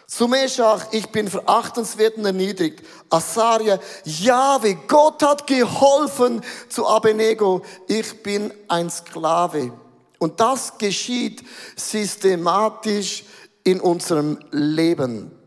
Zu 0.07 0.27
Meshach, 0.27 0.87
ich 0.93 1.07
bin 1.09 1.29
verachtenswert 1.29 2.17
und 2.17 2.25
erniedrigt. 2.25 2.83
Asaria, 3.11 3.79
Jahwe, 4.05 4.75
Gott 4.87 5.23
hat 5.23 5.47
geholfen. 5.47 6.41
Zu 6.71 6.87
Abenego, 6.87 7.61
ich 7.87 8.23
bin 8.23 8.51
ein 8.69 8.89
Sklave. 8.89 9.71
Und 10.19 10.41
das 10.41 10.79
geschieht 10.79 11.45
systematisch 11.77 13.25
in 13.65 13.83
unserem 13.83 14.39
Leben. 14.51 15.38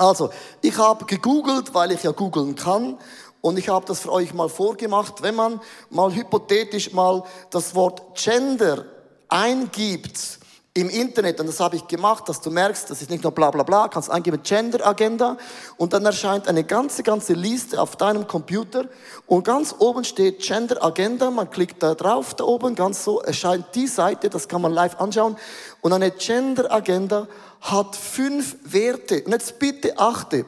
Also, 0.00 0.30
ich 0.62 0.78
habe 0.78 1.04
gegoogelt, 1.04 1.74
weil 1.74 1.92
ich 1.92 2.02
ja 2.04 2.12
googeln 2.12 2.54
kann. 2.54 2.96
Und 3.42 3.58
ich 3.58 3.68
habe 3.68 3.84
das 3.84 4.00
für 4.00 4.10
euch 4.10 4.32
mal 4.32 4.48
vorgemacht. 4.48 5.20
Wenn 5.20 5.34
man 5.34 5.60
mal 5.90 6.10
hypothetisch 6.14 6.94
mal 6.94 7.22
das 7.50 7.74
Wort 7.74 8.02
Gender 8.14 8.86
eingibt 9.28 10.38
im 10.72 10.88
Internet, 10.88 11.38
und 11.40 11.48
das 11.48 11.60
habe 11.60 11.76
ich 11.76 11.86
gemacht, 11.86 12.26
dass 12.30 12.40
du 12.40 12.50
merkst, 12.50 12.88
das 12.88 13.02
ist 13.02 13.10
nicht 13.10 13.24
nur 13.24 13.32
bla 13.32 13.50
bla 13.50 13.62
bla, 13.62 13.88
kannst 13.88 14.10
eingeben 14.10 14.42
Gender 14.42 14.86
Agenda 14.86 15.36
und 15.76 15.92
dann 15.92 16.06
erscheint 16.06 16.48
eine 16.48 16.64
ganze, 16.64 17.02
ganze 17.02 17.34
Liste 17.34 17.78
auf 17.78 17.96
deinem 17.96 18.26
Computer. 18.26 18.84
Und 19.26 19.44
ganz 19.44 19.74
oben 19.80 20.04
steht 20.04 20.40
Gender 20.40 20.82
Agenda, 20.82 21.30
man 21.30 21.50
klickt 21.50 21.82
da 21.82 21.94
drauf, 21.94 22.32
da 22.32 22.44
oben, 22.44 22.74
ganz 22.74 23.04
so 23.04 23.20
erscheint 23.20 23.66
die 23.74 23.86
Seite, 23.86 24.30
das 24.30 24.48
kann 24.48 24.62
man 24.62 24.72
live 24.72 24.98
anschauen 24.98 25.36
und 25.80 25.92
eine 25.92 26.10
Gender 26.10 26.70
Agenda 26.70 27.28
hat 27.60 27.96
fünf 27.96 28.56
Werte. 28.64 29.22
Und 29.24 29.32
jetzt 29.32 29.58
bitte 29.58 29.98
achte, 29.98 30.44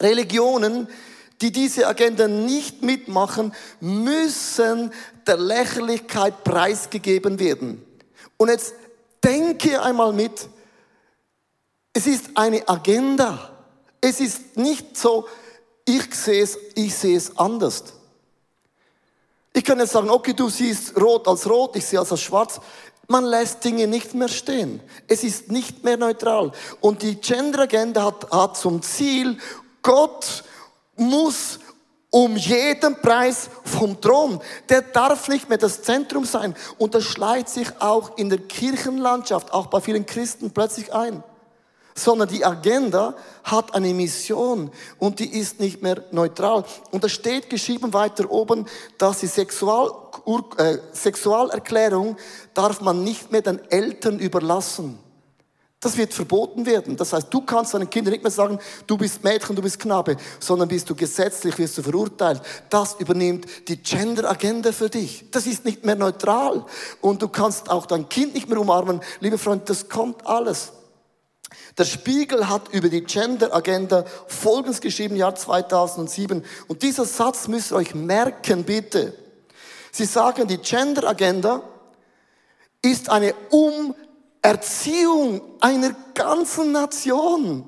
Religionen, 0.00 0.88
die 1.40 1.52
diese 1.52 1.86
Agenda 1.86 2.28
nicht 2.28 2.82
mitmachen, 2.82 3.54
müssen 3.80 4.92
der 5.26 5.36
Lächerlichkeit 5.36 6.44
preisgegeben 6.44 7.38
werden. 7.38 7.84
Und 8.36 8.48
jetzt 8.48 8.74
denke 9.22 9.82
einmal 9.82 10.12
mit, 10.12 10.48
es 11.92 12.06
ist 12.06 12.30
eine 12.34 12.66
Agenda. 12.68 13.50
Es 14.00 14.20
ist 14.20 14.56
nicht 14.56 14.96
so, 14.96 15.28
ich 15.84 16.14
sehe 16.14 16.42
es, 16.42 16.58
ich 16.74 16.94
sehe 16.94 17.16
es 17.16 17.36
anders. 17.36 17.84
Ich 19.52 19.64
kann 19.64 19.78
jetzt 19.78 19.92
sagen, 19.92 20.10
okay, 20.10 20.32
du 20.32 20.48
siehst 20.48 20.98
rot 20.98 21.28
als 21.28 21.48
rot, 21.48 21.76
ich 21.76 21.84
sehe 21.84 22.00
es 22.00 22.10
als 22.10 22.22
schwarz. 22.22 22.60
Man 23.08 23.24
lässt 23.24 23.64
Dinge 23.64 23.86
nicht 23.86 24.14
mehr 24.14 24.28
stehen. 24.28 24.80
Es 25.08 25.24
ist 25.24 25.50
nicht 25.50 25.84
mehr 25.84 25.96
neutral. 25.96 26.52
Und 26.80 27.02
die 27.02 27.16
Gender 27.16 27.60
Agenda 27.60 28.04
hat, 28.04 28.30
hat 28.30 28.56
zum 28.56 28.80
Ziel, 28.82 29.38
Gott 29.82 30.44
muss 30.96 31.58
um 32.12 32.36
jeden 32.36 32.94
Preis 33.00 33.48
vom 33.64 33.98
Thron. 34.00 34.40
Der 34.68 34.82
darf 34.82 35.28
nicht 35.28 35.48
mehr 35.48 35.58
das 35.58 35.82
Zentrum 35.82 36.26
sein. 36.26 36.54
Und 36.78 36.94
das 36.94 37.04
schleicht 37.04 37.48
sich 37.48 37.68
auch 37.80 38.18
in 38.18 38.28
der 38.28 38.38
Kirchenlandschaft, 38.38 39.52
auch 39.52 39.66
bei 39.66 39.80
vielen 39.80 40.04
Christen 40.04 40.50
plötzlich 40.50 40.92
ein. 40.92 41.24
Sondern 41.94 42.28
die 42.28 42.44
Agenda 42.44 43.14
hat 43.44 43.74
eine 43.74 43.94
Mission 43.94 44.70
und 44.98 45.18
die 45.18 45.38
ist 45.38 45.58
nicht 45.58 45.82
mehr 45.82 46.04
neutral. 46.10 46.64
Und 46.90 47.02
da 47.02 47.08
steht 47.08 47.48
geschrieben 47.48 47.92
weiter 47.94 48.30
oben, 48.30 48.66
dass 48.98 49.20
die 49.20 49.26
Sexual, 49.26 49.90
äh, 50.58 50.78
Sexualerklärung 50.92 52.16
darf 52.54 52.80
man 52.80 53.04
nicht 53.04 53.32
mehr 53.32 53.42
den 53.42 53.60
Eltern 53.70 54.18
überlassen. 54.18 54.98
Das 55.82 55.96
wird 55.96 56.14
verboten 56.14 56.64
werden. 56.64 56.96
Das 56.96 57.12
heißt, 57.12 57.26
du 57.28 57.40
kannst 57.40 57.74
deinen 57.74 57.90
Kindern 57.90 58.12
nicht 58.12 58.22
mehr 58.22 58.30
sagen, 58.30 58.60
du 58.86 58.96
bist 58.96 59.24
Mädchen, 59.24 59.56
du 59.56 59.62
bist 59.62 59.80
Knabe, 59.80 60.16
sondern 60.38 60.68
bist 60.68 60.88
du 60.88 60.94
gesetzlich, 60.94 61.58
wirst 61.58 61.76
du 61.76 61.82
verurteilt. 61.82 62.40
Das 62.70 62.94
übernimmt 63.00 63.46
die 63.66 63.82
Gender-Agenda 63.82 64.70
für 64.70 64.88
dich. 64.88 65.28
Das 65.32 65.44
ist 65.44 65.64
nicht 65.64 65.84
mehr 65.84 65.96
neutral. 65.96 66.64
Und 67.00 67.20
du 67.20 67.28
kannst 67.28 67.68
auch 67.68 67.86
dein 67.86 68.08
Kind 68.08 68.34
nicht 68.34 68.48
mehr 68.48 68.60
umarmen. 68.60 69.00
Liebe 69.18 69.38
Freunde, 69.38 69.64
das 69.66 69.88
kommt 69.88 70.24
alles. 70.24 70.72
Der 71.76 71.84
Spiegel 71.84 72.48
hat 72.48 72.68
über 72.72 72.88
die 72.88 73.02
Gender-Agenda 73.02 74.04
Folgendes 74.28 74.80
geschrieben, 74.80 75.16
Jahr 75.16 75.34
2007. 75.34 76.44
Und 76.68 76.82
dieser 76.82 77.06
Satz 77.06 77.48
müsst 77.48 77.72
ihr 77.72 77.76
euch 77.76 77.92
merken, 77.92 78.62
bitte. 78.62 79.14
Sie 79.92 80.06
sagen, 80.06 80.48
die 80.48 80.58
Gender-Agenda 80.58 81.62
ist 82.80 83.10
eine 83.10 83.34
Umerziehung 84.42 85.42
einer 85.60 85.94
ganzen 86.14 86.72
Nation. 86.72 87.66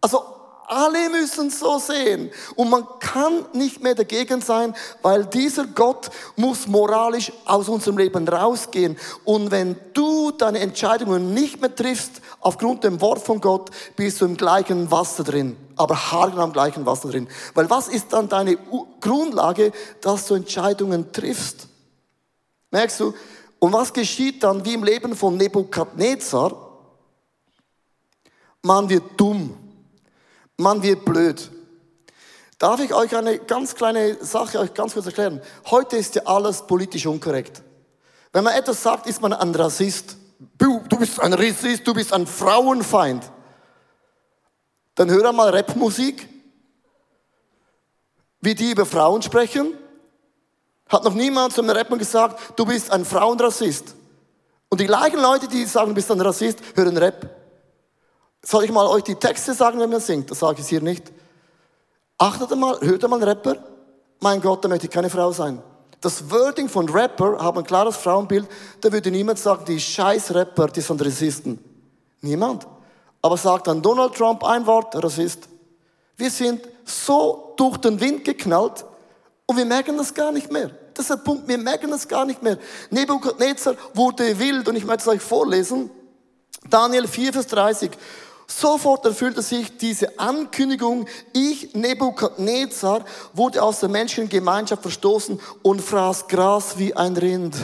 Also 0.00 0.22
alle 0.68 1.10
müssen 1.10 1.50
so 1.50 1.78
sehen. 1.78 2.30
Und 2.54 2.70
man 2.70 2.86
kann 3.00 3.44
nicht 3.54 3.82
mehr 3.82 3.94
dagegen 3.94 4.40
sein, 4.40 4.74
weil 5.02 5.24
dieser 5.26 5.66
Gott 5.66 6.10
muss 6.36 6.68
moralisch 6.68 7.32
aus 7.44 7.68
unserem 7.68 7.98
Leben 7.98 8.28
rausgehen. 8.28 8.96
Und 9.24 9.50
wenn 9.50 9.76
du 9.94 10.30
deine 10.30 10.60
Entscheidungen 10.60 11.34
nicht 11.34 11.60
mehr 11.60 11.74
triffst 11.74 12.20
aufgrund 12.40 12.84
dem 12.84 13.00
Wort 13.00 13.20
von 13.20 13.40
Gott, 13.40 13.70
bist 13.96 14.20
du 14.20 14.26
im 14.26 14.36
gleichen 14.36 14.90
Wasser 14.90 15.24
drin. 15.24 15.56
Aber 15.78 16.12
haargenau 16.12 16.44
im 16.44 16.52
gleichen 16.52 16.84
Wasser 16.86 17.08
drin. 17.08 17.28
Weil 17.54 17.70
was 17.70 17.88
ist 17.88 18.12
dann 18.12 18.28
deine 18.28 18.56
Grundlage, 19.00 19.72
dass 20.00 20.26
du 20.26 20.34
Entscheidungen 20.34 21.12
triffst? 21.12 21.68
Merkst 22.70 23.00
du? 23.00 23.14
Und 23.58 23.72
was 23.72 23.92
geschieht 23.92 24.42
dann 24.42 24.64
wie 24.64 24.74
im 24.74 24.84
Leben 24.84 25.16
von 25.16 25.36
Nebukadnezar? 25.36 26.52
Man 28.62 28.88
wird 28.88 29.04
dumm 29.16 29.56
man 30.58 30.82
wird 30.82 31.04
blöd. 31.04 31.50
Darf 32.58 32.80
ich 32.80 32.92
euch 32.92 33.16
eine 33.16 33.38
ganz 33.38 33.74
kleine 33.74 34.22
Sache 34.22 34.58
euch 34.58 34.74
ganz 34.74 34.92
kurz 34.92 35.06
erklären? 35.06 35.40
Heute 35.70 35.96
ist 35.96 36.16
ja 36.16 36.22
alles 36.24 36.66
politisch 36.66 37.06
unkorrekt. 37.06 37.62
Wenn 38.32 38.44
man 38.44 38.54
etwas 38.54 38.82
sagt, 38.82 39.06
ist 39.06 39.22
man 39.22 39.32
ein 39.32 39.54
Rassist. 39.54 40.16
Du, 40.58 40.82
du 40.88 40.98
bist 40.98 41.20
ein 41.20 41.32
Rassist, 41.32 41.86
du 41.86 41.94
bist 41.94 42.12
ein 42.12 42.26
Frauenfeind. 42.26 43.30
Dann 44.98 45.10
hör 45.12 45.32
mal 45.32 45.48
Rapmusik, 45.50 46.28
wie 48.40 48.52
die 48.52 48.72
über 48.72 48.84
Frauen 48.84 49.22
sprechen. 49.22 49.74
Hat 50.88 51.04
noch 51.04 51.14
niemand 51.14 51.52
zu 51.52 51.62
einem 51.62 51.70
Rapper 51.70 51.96
gesagt, 51.96 52.58
du 52.58 52.66
bist 52.66 52.90
ein 52.90 53.04
Frauenrassist. 53.04 53.94
Und 54.68 54.80
die 54.80 54.86
gleichen 54.86 55.20
Leute, 55.20 55.46
die 55.46 55.64
sagen, 55.66 55.90
du 55.90 55.94
bist 55.94 56.10
ein 56.10 56.20
Rassist, 56.20 56.58
hören 56.74 56.96
Rap. 56.96 57.30
Soll 58.42 58.64
ich 58.64 58.72
mal 58.72 58.88
euch 58.88 59.04
die 59.04 59.14
Texte 59.14 59.54
sagen, 59.54 59.78
wenn 59.78 59.88
man 59.88 60.00
singt? 60.00 60.32
Das 60.32 60.40
sage 60.40 60.62
ich 60.62 60.68
hier 60.68 60.80
nicht. 60.80 61.12
Achtet 62.18 62.58
mal, 62.58 62.80
hört 62.80 63.02
mal 63.02 63.22
einen 63.22 63.28
Rapper? 63.28 63.54
Mein 64.18 64.40
Gott, 64.40 64.64
da 64.64 64.68
möchte 64.68 64.86
ich 64.86 64.92
keine 64.92 65.10
Frau 65.10 65.30
sein. 65.30 65.62
Das 66.00 66.28
Wording 66.28 66.68
von 66.68 66.88
Rapper 66.88 67.38
haben 67.38 67.58
ein 67.58 67.64
klares 67.64 67.96
Frauenbild. 67.98 68.48
Da 68.80 68.90
würde 68.90 69.12
niemand 69.12 69.38
sagen, 69.38 69.64
die 69.64 69.78
scheiß 69.78 70.34
Rapper, 70.34 70.66
die 70.66 70.80
sind 70.80 71.00
Rassisten. 71.06 71.60
Niemand. 72.20 72.66
Aber 73.22 73.36
sagt 73.36 73.66
dann 73.66 73.82
Donald 73.82 74.14
Trump 74.14 74.44
ein 74.44 74.66
Wort, 74.66 74.94
Rassist. 75.02 75.48
Wir 76.16 76.30
sind 76.30 76.60
so 76.84 77.54
durch 77.56 77.76
den 77.78 78.00
Wind 78.00 78.24
geknallt 78.24 78.84
und 79.46 79.56
wir 79.56 79.64
merken 79.64 79.96
das 79.96 80.14
gar 80.14 80.32
nicht 80.32 80.50
mehr. 80.50 80.70
Das 80.94 81.04
ist 81.04 81.10
der 81.10 81.16
Punkt, 81.16 81.46
wir 81.46 81.58
merken 81.58 81.90
das 81.90 82.08
gar 82.08 82.24
nicht 82.24 82.42
mehr. 82.42 82.58
Nebuchadnezzar 82.90 83.76
wurde 83.94 84.38
wild 84.38 84.68
und 84.68 84.76
ich 84.76 84.84
möchte 84.84 85.02
es 85.02 85.08
euch 85.08 85.22
vorlesen. 85.22 85.90
Daniel 86.68 87.06
4, 87.06 87.32
Vers 87.32 87.46
30. 87.46 87.90
Sofort 88.50 89.04
erfüllte 89.04 89.42
sich 89.42 89.76
diese 89.76 90.18
Ankündigung, 90.18 91.06
ich, 91.34 91.74
Nebukadnezar, 91.74 93.04
wurde 93.34 93.62
aus 93.62 93.80
der 93.80 93.90
menschlichen 93.90 94.30
Gemeinschaft 94.30 94.82
verstoßen 94.82 95.38
und 95.62 95.82
fraß 95.82 96.28
Gras 96.28 96.78
wie 96.78 96.96
ein 96.96 97.16
Rind. 97.16 97.54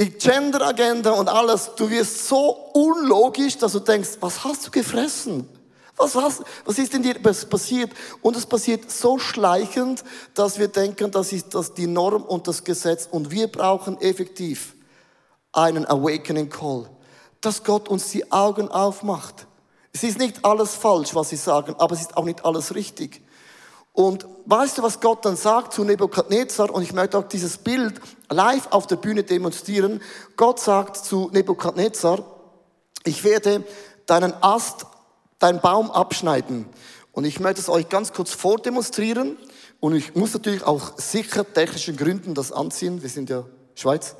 Die 0.00 0.10
Gender-Agenda 0.10 1.12
und 1.12 1.28
alles, 1.28 1.70
du 1.76 1.88
wirst 1.88 2.26
so 2.26 2.50
unlogisch, 2.72 3.56
dass 3.58 3.72
du 3.72 3.78
denkst, 3.78 4.16
was 4.18 4.42
hast 4.42 4.66
du 4.66 4.72
gefressen? 4.72 5.48
Was, 5.96 6.16
was, 6.16 6.42
was 6.64 6.78
ist 6.78 6.94
in 6.94 7.04
dir 7.04 7.14
passiert? 7.22 7.92
Und 8.20 8.34
es 8.34 8.46
passiert 8.46 8.90
so 8.90 9.18
schleichend, 9.18 10.02
dass 10.34 10.58
wir 10.58 10.66
denken, 10.66 11.12
das 11.12 11.32
ist 11.32 11.54
das 11.54 11.74
die 11.74 11.86
Norm 11.86 12.22
und 12.24 12.48
das 12.48 12.64
Gesetz. 12.64 13.06
Und 13.08 13.30
wir 13.30 13.46
brauchen 13.46 14.00
effektiv 14.00 14.74
einen 15.52 15.86
Awakening 15.86 16.48
Call 16.48 16.88
dass 17.40 17.64
Gott 17.64 17.88
uns 17.88 18.10
die 18.10 18.30
Augen 18.30 18.68
aufmacht. 18.68 19.46
Es 19.92 20.02
ist 20.02 20.18
nicht 20.18 20.44
alles 20.44 20.74
falsch, 20.74 21.14
was 21.14 21.30
sie 21.30 21.36
sagen, 21.36 21.74
aber 21.78 21.94
es 21.94 22.02
ist 22.02 22.16
auch 22.16 22.24
nicht 22.24 22.44
alles 22.44 22.74
richtig. 22.74 23.22
Und 24.00 24.26
weißt 24.46 24.78
du, 24.78 24.82
was 24.82 24.98
Gott 25.00 25.26
dann 25.26 25.36
sagt 25.36 25.74
zu 25.74 25.84
Nebukadnezar? 25.84 26.70
Und 26.72 26.82
ich 26.82 26.94
möchte 26.94 27.18
auch 27.18 27.28
dieses 27.28 27.58
Bild 27.58 28.00
live 28.30 28.68
auf 28.70 28.86
der 28.86 28.96
Bühne 28.96 29.24
demonstrieren. 29.24 30.00
Gott 30.38 30.58
sagt 30.58 30.96
zu 30.96 31.28
Nebukadnezar, 31.34 32.24
ich 33.04 33.24
werde 33.24 33.62
deinen 34.06 34.32
Ast, 34.40 34.86
deinen 35.38 35.60
Baum 35.60 35.90
abschneiden. 35.90 36.64
Und 37.12 37.26
ich 37.26 37.40
möchte 37.40 37.60
es 37.60 37.68
euch 37.68 37.90
ganz 37.90 38.14
kurz 38.14 38.32
vordemonstrieren. 38.32 39.36
Und 39.80 39.94
ich 39.94 40.14
muss 40.14 40.32
natürlich 40.32 40.64
auch 40.64 40.98
sicher 40.98 41.44
technischen 41.52 41.98
Gründen 41.98 42.32
das 42.32 42.52
anziehen. 42.52 43.02
Wir 43.02 43.10
sind 43.10 43.28
ja 43.28 43.44
Schweiz. 43.74 44.16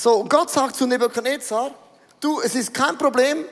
So, 0.00 0.22
Gott 0.22 0.48
sagt 0.48 0.76
zu 0.76 0.86
Nebuchadnezzar, 0.86 1.72
du, 2.20 2.40
es 2.40 2.54
ist 2.54 2.72
kein 2.72 2.96
Problem, 2.96 3.44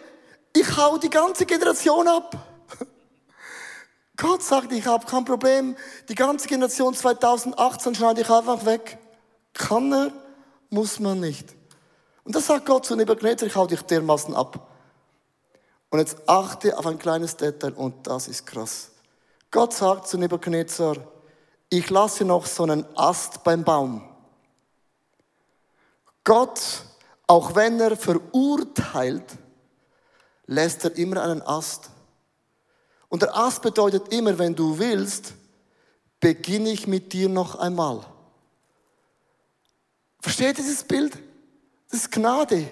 ich 0.53 0.77
hau 0.77 0.97
die 0.97 1.11
ganze 1.11 1.45
Generation 1.45 2.07
ab. 2.07 2.37
Gott 4.17 4.45
sagt, 4.45 4.71
ich 4.71 4.87
habe 4.87 5.05
kein 5.07 5.25
Problem, 5.25 5.77
die 6.09 6.15
ganze 6.15 6.47
Generation 6.47 6.95
2018 6.95 7.97
schneide 7.97 8.21
ich 8.21 8.31
einfach 8.31 8.65
weg. 8.65 8.97
Kann 9.55 9.93
er, 9.93 10.13
muss 10.71 11.01
man 11.01 11.19
nicht. 11.19 11.49
Und 12.23 12.37
das 12.37 12.47
sagt 12.47 12.67
Gott 12.67 12.87
zu 12.87 12.95
Nebuchadnezzar, 12.95 13.49
ich 13.49 13.57
hau 13.57 13.67
dich 13.67 13.83
dermaßen 13.83 14.33
ab. 14.37 14.69
Und 15.91 15.99
jetzt 15.99 16.17
achte 16.29 16.79
auf 16.79 16.87
ein 16.87 17.01
kleines 17.01 17.37
Detail 17.37 17.73
und 17.73 18.07
das 18.07 18.29
ist 18.29 18.47
krass. 18.47 18.93
Gott 19.51 19.73
sagt 19.73 20.07
zu 20.07 20.17
Nebuchadnezzar, 20.17 20.95
ich 21.71 21.91
lasse 21.91 22.25
noch 22.25 22.47
so 22.47 22.63
einen 22.63 22.87
Ast 22.95 23.43
beim 23.43 23.65
Baum. 23.65 24.16
Gott, 26.27 26.61
auch 27.29 27.55
wenn 27.55 27.79
er 27.79 27.97
verurteilt, 27.97 29.39
lässt 30.47 30.85
er 30.85 30.97
immer 30.99 31.23
einen 31.23 31.41
Ast. 31.41 31.89
Und 33.09 33.23
der 33.23 33.37
Ast 33.37 33.63
bedeutet 33.63 34.13
immer, 34.13 34.37
wenn 34.37 34.55
du 34.55 34.77
willst, 34.77 35.35
beginne 36.19 36.71
ich 36.71 36.89
mit 36.89 37.13
dir 37.13 37.29
noch 37.29 37.55
einmal. 37.55 38.05
Versteht 40.21 40.59
dieses 40.59 40.83
Bild? 40.83 41.17
Das 41.89 42.01
ist 42.01 42.11
Gnade. 42.11 42.69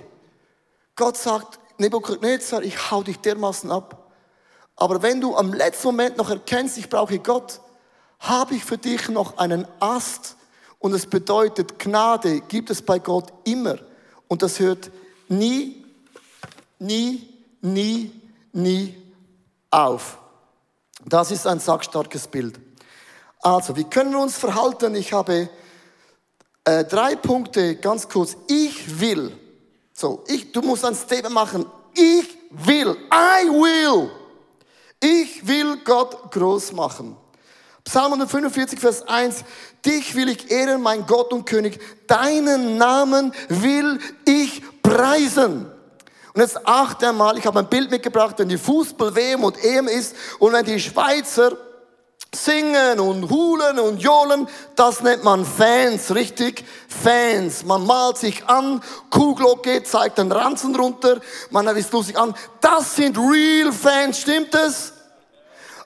Gott 0.96 1.16
sagt, 1.16 1.60
Nebuchadnezzar, 1.78 2.62
ich 2.64 2.90
hau 2.90 3.04
dich 3.04 3.20
dermaßen 3.20 3.70
ab. 3.70 4.10
Aber 4.74 5.00
wenn 5.00 5.20
du 5.20 5.36
am 5.36 5.52
letzten 5.52 5.88
Moment 5.88 6.16
noch 6.16 6.28
erkennst, 6.28 6.76
ich 6.76 6.90
brauche 6.90 7.20
Gott, 7.20 7.60
habe 8.18 8.56
ich 8.56 8.64
für 8.64 8.78
dich 8.78 9.08
noch 9.08 9.38
einen 9.38 9.68
Ast, 9.78 10.36
und 10.84 10.92
es 10.92 11.06
bedeutet, 11.06 11.78
Gnade 11.78 12.42
gibt 12.42 12.68
es 12.68 12.82
bei 12.82 12.98
Gott 12.98 13.32
immer. 13.44 13.78
Und 14.28 14.42
das 14.42 14.60
hört 14.60 14.90
nie, 15.28 15.82
nie, 16.78 17.26
nie, 17.62 18.12
nie 18.52 18.94
auf. 19.70 20.18
Das 21.06 21.30
ist 21.30 21.46
ein 21.46 21.58
sackstarkes 21.58 22.28
Bild. 22.28 22.60
Also, 23.40 23.74
wir 23.74 23.84
können 23.84 24.14
uns 24.14 24.36
verhalten. 24.36 24.94
Ich 24.94 25.14
habe 25.14 25.48
äh, 26.64 26.84
drei 26.84 27.16
Punkte, 27.16 27.76
ganz 27.76 28.06
kurz. 28.06 28.36
Ich 28.46 29.00
will. 29.00 29.34
So, 29.94 30.22
ich, 30.26 30.52
du 30.52 30.60
musst 30.60 30.84
ein 30.84 30.94
Statement 30.94 31.34
machen. 31.34 31.64
Ich 31.94 32.28
will. 32.50 32.94
I 33.10 33.48
will. 33.48 34.10
Ich 35.00 35.46
will 35.46 35.78
Gott 35.82 36.30
groß 36.30 36.72
machen. 36.72 37.16
Psalm 37.84 38.14
145, 38.14 38.80
Vers 38.80 39.06
1. 39.06 39.44
Dich 39.84 40.14
will 40.14 40.30
ich 40.30 40.50
ehren, 40.50 40.80
mein 40.80 41.06
Gott 41.06 41.32
und 41.32 41.44
König. 41.44 41.78
Deinen 42.06 42.78
Namen 42.78 43.32
will 43.48 43.98
ich 44.24 44.62
preisen. 44.82 45.70
Und 46.32 46.40
jetzt 46.40 46.66
achte 46.66 47.10
einmal, 47.10 47.38
ich 47.38 47.46
habe 47.46 47.60
ein 47.60 47.68
Bild 47.68 47.90
mitgebracht, 47.90 48.36
wenn 48.38 48.48
die 48.48 48.58
Fußball-WM 48.58 49.44
und 49.44 49.62
EM 49.62 49.86
ist 49.86 50.16
und 50.38 50.52
wenn 50.52 50.64
die 50.64 50.80
Schweizer 50.80 51.56
singen 52.34 52.98
und 52.98 53.30
hulen 53.30 53.78
und 53.78 54.02
johlen, 54.02 54.48
das 54.74 55.02
nennt 55.02 55.22
man 55.22 55.44
Fans, 55.44 56.12
richtig? 56.12 56.64
Fans. 56.88 57.64
Man 57.64 57.86
malt 57.86 58.18
sich 58.18 58.44
an, 58.46 58.82
Kuhglocke 59.10 59.84
zeigt 59.84 60.18
den 60.18 60.32
Ranzen 60.32 60.74
runter, 60.74 61.20
man 61.50 61.68
ist 61.68 61.92
lustig 61.92 62.18
an. 62.18 62.34
Das 62.60 62.96
sind 62.96 63.16
real 63.16 63.72
Fans, 63.72 64.18
stimmt 64.18 64.54
es? 64.54 64.93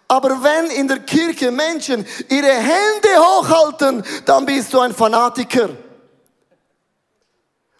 Aber 0.08 0.42
wenn 0.42 0.70
in 0.70 0.88
der 0.88 1.00
Kirche 1.00 1.50
Menschen 1.50 2.06
ihre 2.30 2.46
Hände 2.46 3.08
hochhalten, 3.18 4.02
dann 4.24 4.46
bist 4.46 4.72
du 4.72 4.80
ein 4.80 4.94
Fanatiker. 4.94 5.68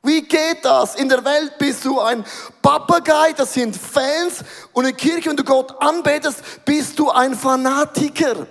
Wie 0.02 0.22
geht 0.22 0.62
das? 0.62 0.94
In 0.94 1.08
der 1.08 1.24
Welt 1.24 1.58
bist 1.58 1.84
du 1.84 1.98
ein 2.00 2.24
Papagei, 2.62 3.32
das 3.32 3.54
sind 3.54 3.74
Fans. 3.76 4.44
Und 4.72 4.84
in 4.84 4.96
der 4.96 4.96
Kirche, 4.96 5.30
wenn 5.30 5.36
du 5.36 5.44
Gott 5.44 5.74
anbetest, 5.82 6.42
bist 6.64 6.98
du 6.98 7.10
ein 7.10 7.34
Fanatiker. 7.34 8.46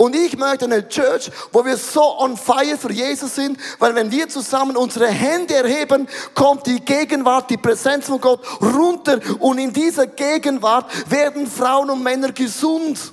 Und 0.00 0.16
ich 0.16 0.34
möchte 0.38 0.64
eine 0.64 0.88
Church, 0.88 1.30
wo 1.52 1.62
wir 1.62 1.76
so 1.76 2.18
on 2.20 2.34
fire 2.34 2.78
für 2.78 2.90
Jesus 2.90 3.34
sind, 3.34 3.58
weil 3.78 3.94
wenn 3.94 4.10
wir 4.10 4.30
zusammen 4.30 4.74
unsere 4.74 5.08
Hände 5.08 5.52
erheben, 5.52 6.08
kommt 6.32 6.66
die 6.66 6.80
Gegenwart, 6.80 7.50
die 7.50 7.58
Präsenz 7.58 8.06
von 8.06 8.18
Gott 8.18 8.40
runter 8.62 9.20
und 9.40 9.58
in 9.58 9.74
dieser 9.74 10.06
Gegenwart 10.06 10.86
werden 11.10 11.46
Frauen 11.46 11.90
und 11.90 12.02
Männer 12.02 12.32
gesund. 12.32 13.12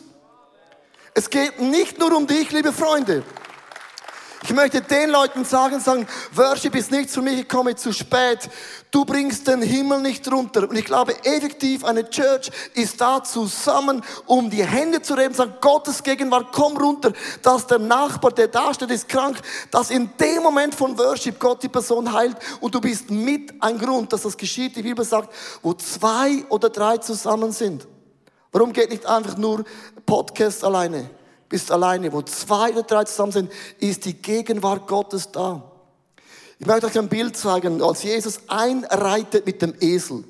Es 1.14 1.30
geht 1.30 1.60
nicht 1.60 2.00
nur 2.00 2.16
um 2.16 2.26
dich, 2.26 2.54
liebe 2.54 2.72
Freunde. 2.72 3.22
Ich 4.44 4.54
möchte 4.54 4.82
den 4.82 5.10
Leuten 5.10 5.46
sagen, 5.46 5.80
sagen, 5.80 6.08
Worship 6.34 6.76
ist 6.76 6.92
nichts 6.92 7.16
für 7.16 7.22
mich, 7.22 7.40
ich 7.40 7.48
komme 7.48 7.76
zu 7.76 7.92
spät. 7.92 8.50
Du 8.92 9.04
bringst 9.04 9.48
den 9.48 9.62
Himmel 9.62 10.02
nicht 10.02 10.32
runter. 10.32 10.70
Und 10.70 10.78
ich 10.78 10.86
glaube, 10.86 11.16
effektiv, 11.26 11.84
eine 11.84 12.08
Church 12.10 12.52
ist 12.76 13.02
da 13.02 13.24
zusammen, 13.24 14.04
um 14.28 14.50
die 14.50 14.64
Hände 14.64 15.02
zu 15.02 15.16
reden, 15.16 15.34
sagen, 15.34 15.56
Gottes 15.60 16.04
Gegenwart, 16.04 16.48
komm 16.52 16.78
runter, 16.78 17.14
dass 17.42 17.66
der 17.66 17.80
Nachbar, 17.80 18.32
der 18.32 18.48
da 18.48 18.74
steht, 18.74 18.92
ist 18.92 19.10
krank, 19.10 19.38
dass 19.72 19.90
in 19.90 20.10
dem 20.20 20.44
Moment 20.44 20.76
von 20.76 20.98
Worship 20.98 21.40
Gott 21.40 21.64
die 21.64 21.70
Person 21.70 22.14
heilt 22.14 22.38
und 22.62 22.74
du 22.74 22.80
bist 22.80 23.10
mit 23.10 23.54
ein 23.62 23.80
Grund, 23.80 24.14
dass 24.14 24.22
das 24.22 24.38
geschieht. 24.38 24.76
Die 24.76 24.84
Bibel 24.84 25.04
sagt, 25.04 25.34
wo 25.64 25.74
zwei 25.74 26.46
oder 26.50 26.70
drei 26.70 26.98
zusammen 26.98 27.52
sind. 27.52 27.88
Warum 28.52 28.72
geht 28.72 28.92
nicht 28.92 29.06
einfach 29.06 29.36
nur 29.38 29.66
Podcast 30.06 30.64
alleine? 30.64 31.10
Bist 31.50 31.72
alleine. 31.72 32.12
Wo 32.14 32.22
zwei 32.22 32.72
oder 32.72 32.84
drei 32.84 33.04
zusammen 33.04 33.32
sind, 33.32 33.52
ist 33.80 34.06
die 34.06 34.14
Gegenwart 34.14 34.88
Gottes 34.88 35.32
da. 35.32 35.72
Ich 36.60 36.66
möchte 36.66 36.88
euch 36.88 36.98
ein 36.98 37.10
Bild 37.10 37.38
zeigen, 37.38 37.82
als 37.84 38.04
Jesus 38.04 38.42
einreitet 38.48 39.46
mit 39.46 39.62
dem 39.62 39.76
Esel. 39.80 40.24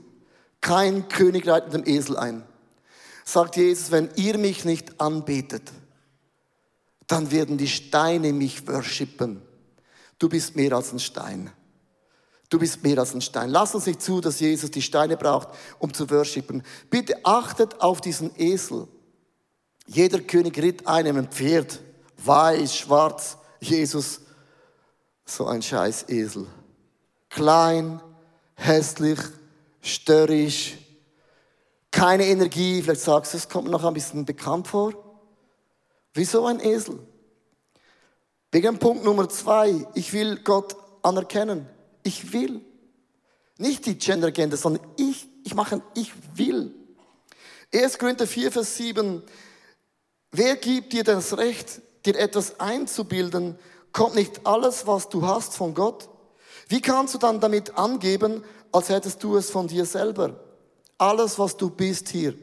Kein 0.60 1.08
König 1.08 1.48
reitet 1.48 1.74
mit 1.74 1.86
dem 1.86 1.94
Esel 1.96 2.18
ein. 2.18 2.44
Sagt 3.24 3.56
Jesus, 3.56 3.92
wenn 3.92 4.10
ihr 4.16 4.38
mich 4.38 4.66
nicht 4.66 5.00
anbetet, 5.00 5.72
dann 7.08 7.32
werden 7.32 7.58
die 7.58 7.68
Steine 7.68 8.34
mich 8.34 8.68
worshipen. 8.68 9.42
Du 10.20 10.30
bist 10.30 10.56
mehr 10.56 10.74
als 10.74 10.92
ein 10.92 11.00
Stein. 11.00 11.52
Du 12.50 12.60
bist 12.60 12.84
mehr 12.84 12.98
als 13.00 13.14
ein 13.14 13.22
Stein. 13.22 13.50
Lass 13.50 13.76
uns 13.76 13.86
nicht 13.86 14.02
zu, 14.02 14.22
dass 14.22 14.40
Jesus 14.40 14.72
die 14.72 14.82
Steine 14.82 15.18
braucht, 15.18 15.50
um 15.80 15.94
zu 15.94 16.10
worshipen. 16.10 16.64
Bitte 16.90 17.18
achtet 17.24 17.82
auf 17.82 18.02
diesen 18.02 18.32
Esel. 18.40 18.88
Jeder 19.88 20.20
König 20.20 20.58
ritt 20.58 20.86
einem 20.86 21.28
Pferd, 21.30 21.80
weiß, 22.18 22.76
schwarz, 22.76 23.38
Jesus, 23.60 24.22
so 25.26 25.48
ein 25.48 25.62
Scheißesel. 25.62 26.46
Klein, 27.30 28.02
hässlich, 28.56 29.20
störrisch, 29.82 30.78
keine 31.92 32.28
Energie. 32.28 32.82
Vielleicht 32.82 33.02
sagst 33.02 33.34
du, 33.34 33.38
es 33.38 33.50
kommt 33.50 33.70
noch 33.70 33.84
ein 33.84 33.94
bisschen 33.94 34.26
bekannt 34.26 34.68
vor. 34.68 34.94
Wieso 36.14 36.46
ein 36.46 36.60
Esel? 36.60 37.00
Wegen 38.52 38.80
Punkt 38.80 39.04
Nummer 39.04 39.30
zwei. 39.30 39.86
Ich 39.96 40.14
will 40.14 40.38
Gott 40.44 40.76
anerkennen. 41.02 41.68
Ich 42.04 42.34
will. 42.34 42.62
Nicht 43.58 43.86
die 43.86 43.98
Gender 43.98 44.28
Agenda, 44.28 44.58
sondern 44.58 44.86
ich, 44.98 45.28
ich 45.44 45.56
mache, 45.56 45.82
ich 45.96 46.12
will. 46.36 46.74
1. 47.74 47.98
Korinther 47.98 48.28
4, 48.28 48.52
Vers 48.52 48.78
7. 48.78 49.24
Wer 50.32 50.56
gibt 50.56 50.94
dir 50.94 51.04
das 51.04 51.38
Recht, 51.38 51.82
dir 52.06 52.18
etwas 52.18 52.60
einzubilden? 52.60 53.58
Kommt 53.92 54.16
nicht 54.16 54.46
alles, 54.46 54.86
was 54.88 55.10
du 55.10 55.26
hast, 55.26 55.56
von 55.56 55.74
Gott? 55.74 56.10
Wie 56.68 56.82
kannst 56.82 57.14
du 57.14 57.18
dann 57.18 57.40
damit 57.40 57.78
angeben, 57.78 58.44
als 58.72 58.90
hättest 58.90 59.24
du 59.24 59.38
es 59.38 59.50
von 59.50 59.68
dir 59.68 59.86
selber? 59.86 60.40
Alles, 60.98 61.40
was 61.40 61.56
du 61.56 61.70
bist 61.70 62.10
hier, 62.10 62.34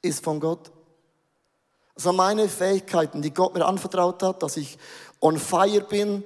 ist 0.00 0.24
von 0.24 0.40
Gott. 0.40 0.72
Also 1.94 2.12
meine 2.12 2.48
Fähigkeiten, 2.48 3.22
die 3.22 3.32
Gott 3.32 3.54
mir 3.54 3.64
anvertraut 3.64 4.22
hat, 4.22 4.42
dass 4.42 4.56
ich 4.56 4.78
on 5.20 5.38
fire 5.38 5.82
bin, 5.82 6.24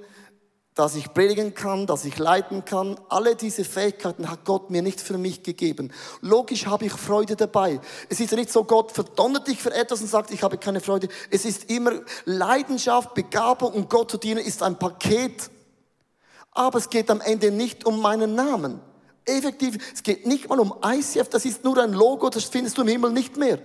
dass 0.77 0.95
ich 0.95 1.11
predigen 1.11 1.55
kann, 1.55 1.87
dass 1.87 2.05
ich 2.05 2.19
leiten 2.19 2.63
kann. 2.63 2.99
Alle 3.09 3.35
diese 3.35 3.65
Fähigkeiten 3.65 4.29
hat 4.29 4.45
Gott 4.45 4.69
mir 4.69 4.83
nicht 4.83 5.01
für 5.01 5.17
mich 5.17 5.41
gegeben. 5.41 5.91
Logisch 6.21 6.67
habe 6.67 6.85
ich 6.85 6.93
Freude 6.93 7.35
dabei. 7.35 7.79
Es 8.09 8.19
ist 8.19 8.31
nicht 8.33 8.51
so, 8.51 8.63
Gott 8.63 8.91
verdonnert 8.91 9.47
dich 9.47 9.59
für 9.59 9.73
etwas 9.73 10.01
und 10.01 10.07
sagt, 10.07 10.29
ich 10.29 10.43
habe 10.43 10.59
keine 10.59 10.79
Freude. 10.79 11.07
Es 11.31 11.45
ist 11.45 11.71
immer 11.71 11.93
Leidenschaft, 12.25 13.15
Begabung 13.15 13.73
und 13.73 13.89
Gott 13.89 14.11
zu 14.11 14.17
dienen 14.17 14.45
ist 14.45 14.61
ein 14.61 14.77
Paket. 14.77 15.49
Aber 16.51 16.77
es 16.77 16.91
geht 16.91 17.09
am 17.09 17.21
Ende 17.21 17.49
nicht 17.49 17.83
um 17.83 17.99
meinen 17.99 18.35
Namen. 18.35 18.79
Effektiv, 19.25 19.77
es 19.93 20.03
geht 20.03 20.27
nicht 20.27 20.47
mal 20.47 20.59
um 20.59 20.75
ICF, 20.85 21.27
das 21.29 21.43
ist 21.45 21.63
nur 21.63 21.81
ein 21.81 21.91
Logo, 21.91 22.29
das 22.29 22.45
findest 22.45 22.77
du 22.77 22.83
im 22.83 22.87
Himmel 22.87 23.11
nicht 23.11 23.35
mehr. 23.35 23.59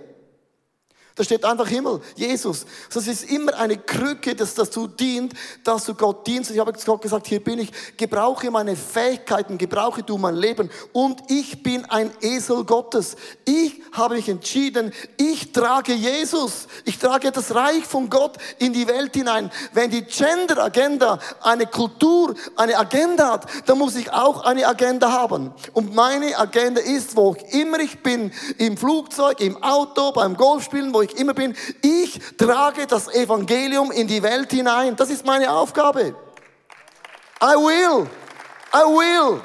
Da 1.15 1.23
steht 1.23 1.45
einfach 1.45 1.67
Himmel, 1.67 2.01
Jesus. 2.15 2.65
Das 2.91 3.05
ist 3.05 3.29
immer 3.29 3.53
eine 3.53 3.77
Krücke, 3.77 4.33
das 4.33 4.55
dazu 4.55 4.87
dient, 4.87 5.33
dass 5.63 5.85
du 5.85 5.93
Gott 5.93 6.25
dienst. 6.25 6.49
Ich 6.49 6.57
habe 6.57 6.73
Gott 6.73 7.01
gesagt, 7.03 7.27
hier 7.27 7.39
bin 7.39 7.59
ich, 7.59 7.71
gebrauche 7.97 8.49
meine 8.49 8.75
Fähigkeiten, 8.75 9.59
gebrauche 9.59 10.01
du 10.01 10.17
mein 10.17 10.35
Leben. 10.35 10.71
Und 10.91 11.21
ich 11.29 11.61
bin 11.61 11.85
ein 11.85 12.09
Esel 12.21 12.63
Gottes. 12.63 13.15
Ich 13.45 13.79
habe 13.91 14.15
mich 14.15 14.27
entschieden, 14.27 14.91
ich 15.17 15.51
trage 15.51 15.93
Jesus. 15.93 16.67
Ich 16.83 16.97
trage 16.97 17.31
das 17.31 17.53
Reich 17.53 17.83
von 17.83 18.09
Gott 18.09 18.37
in 18.57 18.73
die 18.73 18.87
Welt 18.87 19.13
hinein. 19.13 19.51
Wenn 19.71 19.91
die 19.91 20.01
Gender 20.01 20.63
Agenda 20.63 21.19
eine 21.41 21.67
Kultur, 21.67 22.33
eine 22.55 22.75
Agenda 22.75 23.33
hat, 23.33 23.45
dann 23.67 23.77
muss 23.77 23.95
ich 23.95 24.11
auch 24.11 24.45
eine 24.45 24.67
Agenda 24.67 25.11
haben. 25.11 25.53
Und 25.73 25.93
meine 25.93 26.35
Agenda 26.39 26.81
ist, 26.81 27.15
wo 27.15 27.35
immer 27.51 27.77
ich 27.77 28.01
bin, 28.01 28.31
im 28.57 28.77
Flugzeug, 28.77 29.39
im 29.41 29.61
Auto, 29.61 30.11
beim 30.11 30.35
Golfspielen, 30.35 30.91
wo 30.91 31.02
ich 31.03 31.17
immer 31.17 31.33
bin. 31.33 31.55
Ich 31.81 32.19
trage 32.37 32.87
das 32.87 33.13
Evangelium 33.13 33.91
in 33.91 34.07
die 34.07 34.23
Welt 34.23 34.51
hinein. 34.51 34.95
Das 34.95 35.09
ist 35.09 35.25
meine 35.25 35.51
Aufgabe. 35.51 36.15
I 37.41 37.55
will. 37.55 38.07
I 38.73 38.83
will. 38.85 39.41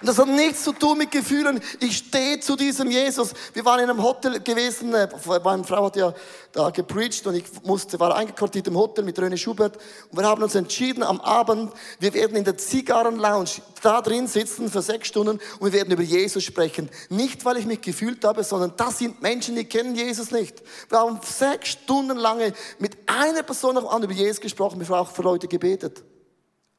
Und 0.00 0.08
das 0.08 0.18
hat 0.18 0.28
nichts 0.28 0.64
zu 0.64 0.72
tun 0.72 0.98
mit 0.98 1.10
Gefühlen. 1.10 1.60
Ich 1.80 1.96
stehe 1.98 2.38
zu 2.38 2.54
diesem 2.56 2.90
Jesus. 2.90 3.32
Wir 3.52 3.64
waren 3.64 3.80
in 3.80 3.90
einem 3.90 4.02
Hotel 4.02 4.40
gewesen. 4.40 4.94
Äh, 4.94 5.08
meine 5.42 5.64
Frau 5.64 5.86
hat 5.86 5.96
ja 5.96 6.14
da 6.52 6.70
gepreacht 6.70 7.26
und 7.26 7.34
ich 7.34 7.44
musste, 7.64 7.98
war 7.98 8.14
eingequartiert 8.14 8.68
im 8.68 8.76
Hotel 8.76 9.04
mit 9.04 9.18
René 9.18 9.36
Schubert. 9.36 9.76
Und 10.10 10.18
wir 10.18 10.26
haben 10.26 10.42
uns 10.42 10.54
entschieden 10.54 11.02
am 11.02 11.20
Abend, 11.20 11.72
wir 11.98 12.14
werden 12.14 12.36
in 12.36 12.44
der 12.44 12.56
Zigarrenlounge 12.56 13.50
da 13.82 14.00
drin 14.00 14.26
sitzen 14.26 14.70
für 14.70 14.82
sechs 14.82 15.08
Stunden 15.08 15.40
und 15.58 15.66
wir 15.66 15.72
werden 15.72 15.92
über 15.92 16.02
Jesus 16.02 16.44
sprechen. 16.44 16.88
Nicht, 17.08 17.44
weil 17.44 17.56
ich 17.56 17.66
mich 17.66 17.80
gefühlt 17.80 18.24
habe, 18.24 18.44
sondern 18.44 18.74
das 18.76 18.98
sind 18.98 19.20
Menschen, 19.20 19.56
die 19.56 19.64
kennen 19.64 19.94
Jesus 19.94 20.30
nicht. 20.30 20.62
Wir 20.88 20.98
haben 20.98 21.18
sechs 21.22 21.70
Stunden 21.70 22.18
lange 22.18 22.52
mit 22.78 22.96
einer 23.06 23.42
Person 23.42 23.74
noch 23.74 23.90
an 23.90 24.02
über 24.02 24.12
Jesus 24.12 24.40
gesprochen. 24.40 24.80
Wir 24.80 24.88
haben 24.88 25.06
auch 25.06 25.10
für 25.10 25.22
Leute 25.22 25.48
gebetet. 25.48 26.02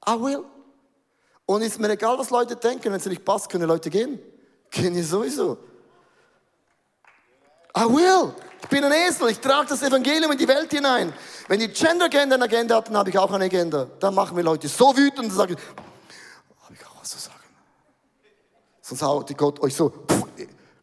I 0.07 0.13
will. 0.13 0.58
Und 1.49 1.63
ist 1.63 1.79
mir 1.79 1.89
egal, 1.89 2.15
was 2.19 2.29
Leute 2.29 2.55
denken, 2.55 2.91
wenn 2.91 2.99
es 2.99 3.07
nicht 3.07 3.25
passt, 3.25 3.49
können 3.49 3.67
Leute 3.67 3.89
gehen. 3.89 4.19
Gehen 4.69 4.93
ja 4.93 5.01
sowieso. 5.01 5.57
I 7.75 7.85
will. 7.85 8.35
Ich 8.61 8.67
bin 8.67 8.83
ein 8.83 8.91
Esel, 8.91 9.29
ich 9.29 9.39
trage 9.39 9.69
das 9.69 9.81
Evangelium 9.81 10.31
in 10.31 10.37
die 10.37 10.47
Welt 10.47 10.71
hinein. 10.71 11.11
Wenn 11.47 11.59
die 11.59 11.69
Gender 11.69 12.05
Agenda 12.05 12.35
eine 12.35 12.43
Agenda 12.43 12.75
hat, 12.75 12.89
dann 12.89 12.97
habe 12.97 13.09
ich 13.09 13.17
auch 13.17 13.31
eine 13.31 13.45
Agenda. 13.45 13.87
Dann 13.99 14.13
machen 14.13 14.37
wir 14.37 14.43
Leute 14.43 14.67
so 14.67 14.95
wütend 14.95 15.25
und 15.25 15.31
sagen, 15.31 15.55
habe 16.65 16.75
ich 16.75 16.85
auch 16.85 17.01
was 17.01 17.09
zu 17.09 17.17
sagen. 17.17 17.39
Sonst 18.83 19.01
haut 19.01 19.35
Gott 19.35 19.59
euch 19.59 19.75
so, 19.75 19.91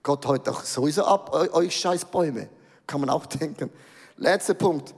Gott 0.03 0.27
haut 0.27 0.49
doch 0.49 0.65
sowieso 0.65 1.05
ab, 1.05 1.33
euch 1.33 1.77
scheiß 1.77 2.07
Bäume. 2.07 2.49
Kann 2.89 3.01
man 3.01 3.11
auch 3.11 3.27
denken. 3.27 3.71
Letzter 4.17 4.55
Punkt. 4.55 4.97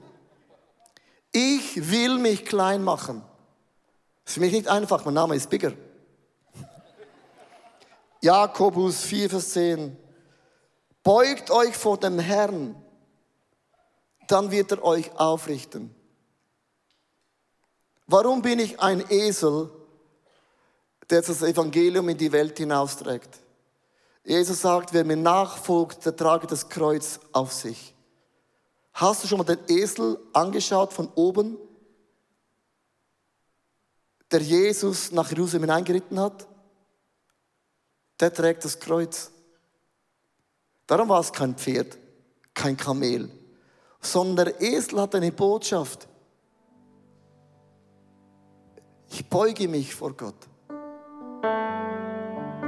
Ich 1.31 1.91
will 1.91 2.17
mich 2.17 2.43
klein 2.43 2.83
machen. 2.83 3.21
Ist 4.29 4.35
für 4.35 4.41
mich 4.41 4.53
nicht 4.53 4.67
einfach, 4.67 5.03
mein 5.05 5.15
Name 5.15 5.35
ist 5.35 5.49
Bigger. 5.49 5.73
Jakobus 8.21 9.01
4, 9.01 9.27
Vers 9.27 9.49
10. 9.53 9.97
Beugt 11.01 11.49
euch 11.49 11.75
vor 11.75 11.97
dem 11.97 12.19
Herrn, 12.19 12.75
dann 14.27 14.51
wird 14.51 14.71
er 14.71 14.83
euch 14.83 15.11
aufrichten. 15.19 15.95
Warum 18.05 18.43
bin 18.43 18.59
ich 18.59 18.79
ein 18.79 19.03
Esel, 19.09 19.71
der 21.09 21.23
das 21.23 21.41
Evangelium 21.41 22.07
in 22.09 22.17
die 22.19 22.31
Welt 22.31 22.55
hinausträgt? 22.55 23.35
Jesus 24.23 24.61
sagt, 24.61 24.93
wer 24.93 25.05
mir 25.05 25.17
nachfolgt, 25.17 26.05
der 26.05 26.15
trage 26.15 26.45
das 26.45 26.69
Kreuz 26.69 27.19
auf 27.31 27.51
sich. 27.51 27.95
Hast 28.93 29.23
du 29.23 29.27
schon 29.27 29.39
mal 29.39 29.43
den 29.43 29.75
Esel 29.75 30.19
angeschaut 30.33 30.93
von 30.93 31.11
oben, 31.15 31.57
der 34.31 34.41
Jesus 34.41 35.11
nach 35.11 35.29
Jerusalem 35.29 35.63
hineingeritten 35.63 36.19
hat? 36.19 36.47
Der 38.19 38.33
trägt 38.33 38.65
das 38.65 38.79
Kreuz. 38.79 39.31
Darum 40.85 41.09
war 41.09 41.19
es 41.19 41.31
kein 41.31 41.55
Pferd, 41.55 41.97
kein 42.53 42.75
Kamel, 42.75 43.29
sondern 44.01 44.47
der 44.47 44.61
Esel 44.61 45.01
hat 45.01 45.15
eine 45.15 45.31
Botschaft. 45.31 46.07
Ich 49.11 49.27
beuge 49.27 49.67
mich 49.67 49.93
vor 49.95 50.13
Gott. 50.13 50.35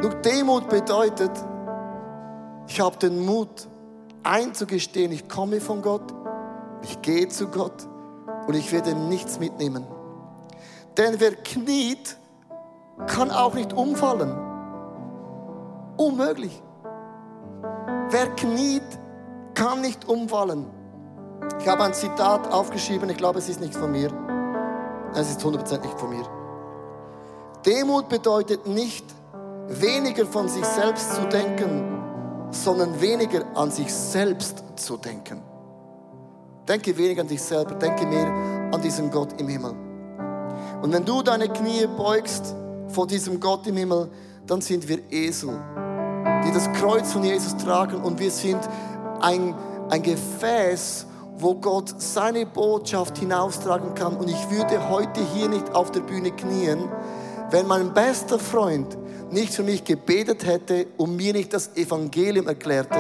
Nur 0.01 0.15
Demut 0.21 0.69
bedeutet, 0.69 1.31
ich 2.67 2.79
habe 2.79 2.97
den 2.97 3.19
Mut 3.19 3.67
einzugestehen, 4.23 5.11
ich 5.11 5.27
komme 5.27 5.61
von 5.61 5.81
Gott, 5.81 6.13
ich 6.83 7.01
gehe 7.01 7.27
zu 7.27 7.47
Gott 7.47 7.87
und 8.47 8.55
ich 8.55 8.71
werde 8.71 8.95
nichts 8.95 9.39
mitnehmen. 9.39 9.85
Denn 10.97 11.19
wer 11.19 11.35
kniet, 11.35 12.17
kann 13.07 13.31
auch 13.31 13.53
nicht 13.53 13.73
umfallen. 13.73 14.37
Unmöglich. 15.97 16.61
Wer 18.09 18.27
kniet, 18.35 18.83
kann 19.53 19.81
nicht 19.81 20.07
umfallen. 20.07 20.65
Ich 21.59 21.67
habe 21.67 21.83
ein 21.83 21.93
Zitat 21.93 22.51
aufgeschrieben, 22.51 23.09
ich 23.09 23.17
glaube, 23.17 23.39
es 23.39 23.49
ist 23.49 23.61
nicht 23.61 23.75
von 23.75 23.91
mir. 23.91 24.11
Es 25.13 25.29
ist 25.29 25.41
100% 25.41 25.81
nicht 25.81 25.99
von 25.99 26.09
mir. 26.09 26.25
Demut 27.65 28.09
bedeutet 28.09 28.65
nicht, 28.67 29.05
weniger 29.67 30.25
von 30.25 30.47
sich 30.47 30.65
selbst 30.65 31.15
zu 31.15 31.25
denken, 31.25 32.01
sondern 32.51 32.99
weniger 32.99 33.43
an 33.55 33.71
sich 33.71 33.93
selbst 33.93 34.63
zu 34.75 34.97
denken. 34.97 35.41
Denke 36.67 36.97
weniger 36.97 37.21
an 37.21 37.27
dich 37.27 37.41
selber, 37.41 37.75
denke 37.75 38.05
mehr 38.05 38.27
an 38.71 38.81
diesen 38.81 39.09
Gott 39.11 39.39
im 39.39 39.47
Himmel. 39.47 39.90
Und 40.81 40.91
wenn 40.93 41.05
du 41.05 41.21
deine 41.21 41.47
Knie 41.47 41.87
beugst 41.95 42.55
vor 42.87 43.05
diesem 43.05 43.39
Gott 43.39 43.67
im 43.67 43.77
Himmel, 43.77 44.09
dann 44.47 44.61
sind 44.61 44.87
wir 44.87 44.99
Esel, 45.11 45.53
die 46.45 46.51
das 46.51 46.71
Kreuz 46.73 47.11
von 47.13 47.23
Jesus 47.23 47.55
tragen 47.57 48.01
und 48.01 48.19
wir 48.19 48.31
sind 48.31 48.59
ein, 49.19 49.53
ein 49.89 50.01
Gefäß, 50.01 51.05
wo 51.37 51.55
Gott 51.55 51.93
seine 51.97 52.45
Botschaft 52.47 53.19
hinaustragen 53.19 53.93
kann. 53.93 54.17
Und 54.17 54.27
ich 54.27 54.49
würde 54.49 54.89
heute 54.89 55.21
hier 55.33 55.49
nicht 55.49 55.73
auf 55.75 55.91
der 55.91 56.01
Bühne 56.01 56.31
knien, 56.31 56.89
wenn 57.51 57.67
mein 57.67 57.93
bester 57.93 58.39
Freund 58.39 58.97
nicht 59.29 59.53
für 59.53 59.63
mich 59.63 59.83
gebetet 59.83 60.45
hätte 60.45 60.87
und 60.97 61.15
mir 61.15 61.33
nicht 61.33 61.53
das 61.53 61.75
Evangelium 61.75 62.47
erklärte. 62.47 62.97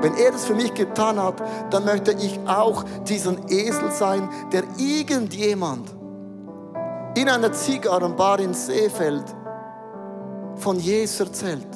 Wenn 0.00 0.16
er 0.16 0.32
das 0.32 0.44
für 0.44 0.54
mich 0.54 0.72
getan 0.74 1.22
hat, 1.22 1.42
dann 1.70 1.84
möchte 1.84 2.12
ich 2.12 2.38
auch 2.46 2.84
diesen 3.06 3.48
Esel 3.48 3.90
sein, 3.90 4.28
der 4.52 4.64
irgendjemand 4.76 5.94
in 7.14 7.28
einer 7.28 7.52
Zigarrenbar 7.52 8.40
in 8.40 8.54
Seefeld 8.54 9.24
von 10.56 10.78
Jesus 10.78 11.20
erzählt. 11.20 11.66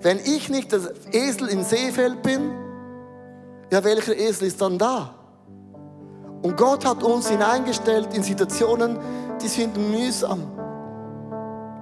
Wenn 0.00 0.18
ich 0.18 0.48
nicht 0.48 0.72
der 0.72 0.80
Esel 1.12 1.48
in 1.48 1.64
Seefeld 1.64 2.22
bin, 2.22 2.50
ja, 3.70 3.82
welcher 3.84 4.16
Esel 4.16 4.48
ist 4.48 4.60
dann 4.60 4.78
da? 4.78 5.14
Und 6.42 6.56
Gott 6.56 6.84
hat 6.84 7.02
uns 7.02 7.28
hineingestellt 7.28 8.14
in 8.14 8.22
Situationen, 8.22 8.98
die 9.42 9.48
sind 9.48 9.76
mühsam. 9.76 10.52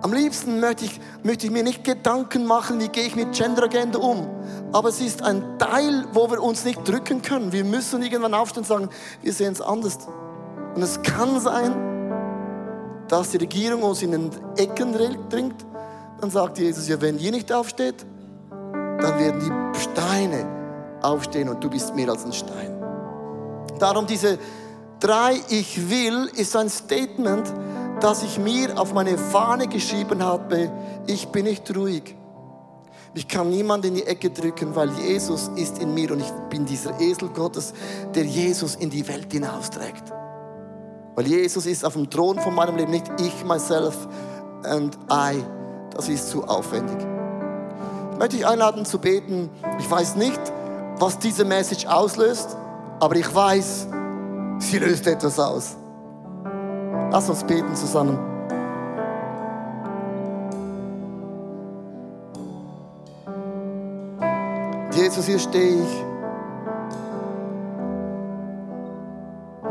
Am 0.03 0.13
liebsten 0.13 0.61
möchte 0.61 0.85
ich, 0.85 1.01
möchte 1.23 1.47
ich 1.47 1.53
mir 1.53 1.63
nicht 1.63 1.85
Gedanken 1.85 2.47
machen, 2.47 2.81
wie 2.81 2.89
gehe 2.89 3.07
ich 3.07 3.17
mit 3.17 3.33
Genderagenda 3.33 3.99
um. 3.99 4.29
Aber 4.73 4.89
es 4.89 5.01
ist 5.01 5.23
ein 5.23 5.59
Teil, 5.59 6.07
wo 6.13 6.31
wir 6.31 6.43
uns 6.43 6.65
nicht 6.65 6.87
drücken 6.89 7.23
können. 7.23 7.53
Wir 7.53 7.65
müssen 7.65 8.03
irgendwann 8.03 8.35
aufstehen 8.35 8.63
und 8.63 8.67
sagen, 8.67 8.89
wir 9.23 9.33
sehen 9.33 9.53
es 9.53 9.61
anders. 9.61 9.99
Und 10.75 10.83
es 10.83 11.03
kann 11.03 11.41
sein, 11.41 11.96
dass 13.09 13.31
die 13.31 13.39
Regierung 13.39 13.83
uns 13.83 14.03
in 14.03 14.13
den 14.13 14.31
Ecken 14.57 14.93
dringt. 14.93 15.67
Dann 16.21 16.31
sagt 16.31 16.59
Jesus, 16.59 16.89
ja, 16.89 17.01
wenn 17.01 17.19
ihr 17.19 17.31
nicht 17.31 17.53
aufsteht, 17.53 18.07
dann 18.51 19.19
werden 19.19 19.41
die 19.41 19.79
Steine 19.79 20.47
aufstehen 21.03 21.49
und 21.49 21.63
du 21.63 21.71
bist 21.71 21.95
mehr 21.95 22.09
als 22.09 22.25
ein 22.25 22.33
Stein. 22.33 22.83
Darum 23.79 24.07
diese 24.07 24.39
drei 25.01 25.41
Ich 25.49 25.91
will 25.91 26.31
ist 26.35 26.57
ein 26.57 26.71
Statement, 26.71 27.53
dass 28.01 28.23
ich 28.23 28.39
mir 28.39 28.79
auf 28.79 28.93
meine 28.93 29.17
Fahne 29.17 29.69
geschrieben 29.69 30.23
habe, 30.23 30.71
ich 31.07 31.29
bin 31.29 31.45
nicht 31.45 31.75
ruhig. 31.77 32.17
Ich 33.15 33.27
kann 33.27 33.49
niemand 33.49 33.85
in 33.87 33.95
die 33.95 34.07
Ecke 34.07 34.29
drücken, 34.29 34.77
weil 34.77 34.91
Jesus 34.91 35.51
ist 35.57 35.79
in 35.79 35.95
mir 35.95 36.13
und 36.13 36.21
ich 36.21 36.31
bin 36.51 36.67
dieser 36.67 37.01
Esel 37.01 37.31
Gottes, 37.31 37.73
der 38.15 38.25
Jesus 38.25 38.75
in 38.75 38.91
die 38.91 39.07
Welt 39.09 39.33
hinausträgt. 39.33 40.13
Weil 41.17 41.27
Jesus 41.27 41.65
ist 41.65 41.85
auf 41.85 41.95
dem 41.95 42.09
Thron 42.11 42.39
von 42.39 42.55
meinem 42.55 42.77
Leben, 42.77 42.93
nicht 42.93 43.11
ich, 43.19 43.45
myself 43.45 43.97
and 44.65 44.97
I. 45.11 45.43
Das 45.95 46.11
ist 46.11 46.29
zu 46.29 46.45
aufwendig. 46.45 46.99
Ich 48.13 48.19
möchte 48.19 48.37
dich 48.37 48.47
einladen 48.47 48.85
zu 48.85 48.99
beten. 48.99 49.49
Ich 49.79 49.91
weiß 49.91 50.17
nicht, 50.17 50.41
was 50.99 51.19
diese 51.19 51.47
Message 51.47 51.87
auslöst, 51.87 52.57
aber 53.01 53.17
ich 53.17 53.35
weiß, 53.35 53.89
sie 54.59 54.79
löst 54.79 55.07
etwas 55.07 55.41
aus. 55.41 55.77
Lass 57.11 57.31
uns 57.31 57.45
beten 57.45 57.75
zusammen. 57.75 58.19
Jesus, 64.93 65.25
hier 65.25 65.39
stehe 65.39 65.83
ich. 65.83 66.16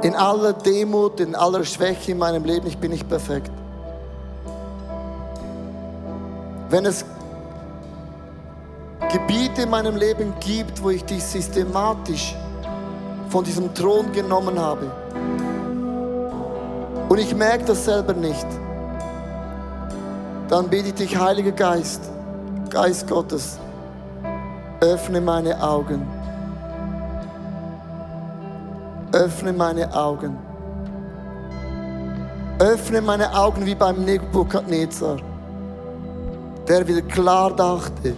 In 0.05 0.15
aller 0.15 0.53
Demut, 0.53 1.19
in 1.19 1.33
aller 1.33 1.65
Schwäche 1.65 2.11
in 2.11 2.19
meinem 2.19 2.43
Leben, 2.45 2.67
ich 2.67 2.77
bin 2.77 2.91
nicht 2.91 3.09
perfekt. 3.09 3.49
Wenn 6.69 6.85
es 6.85 7.03
Gebiete 9.11 9.63
in 9.63 9.71
meinem 9.71 9.95
Leben 9.95 10.31
gibt, 10.39 10.83
wo 10.83 10.91
ich 10.91 11.03
dich 11.05 11.23
systematisch 11.23 12.35
von 13.29 13.43
diesem 13.43 13.73
Thron 13.73 14.11
genommen 14.11 14.59
habe, 14.59 14.91
und 17.09 17.17
ich 17.17 17.35
merke 17.35 17.65
das 17.65 17.85
selber 17.85 18.13
nicht, 18.13 18.45
dann 20.49 20.69
bitte 20.69 20.89
ich 20.89 20.93
dich, 20.93 21.17
Heiliger 21.17 21.51
Geist, 21.51 22.01
Geist 22.69 23.07
Gottes, 23.07 23.57
öffne 24.81 25.19
meine 25.19 25.59
Augen. 25.63 26.14
Öffne 29.15 29.53
meine 29.53 29.95
Augen. 29.95 30.37
Öffne 32.59 33.01
meine 33.01 33.33
Augen 33.33 33.65
wie 33.65 33.73
beim 33.73 34.03
Nebukadnezar, 34.03 35.15
der 36.67 36.85
wieder 36.85 37.01
klar 37.01 37.55
dachte 37.55 38.13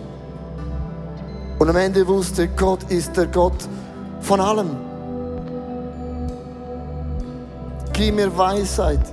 und 1.60 1.70
am 1.70 1.76
Ende 1.76 2.08
wusste, 2.08 2.48
Gott 2.48 2.82
ist 2.90 3.16
der 3.16 3.28
Gott 3.28 3.70
von 4.22 4.40
allem. 4.40 4.76
Gib 7.94 8.16
mir 8.16 8.36
Weisheit, 8.36 9.06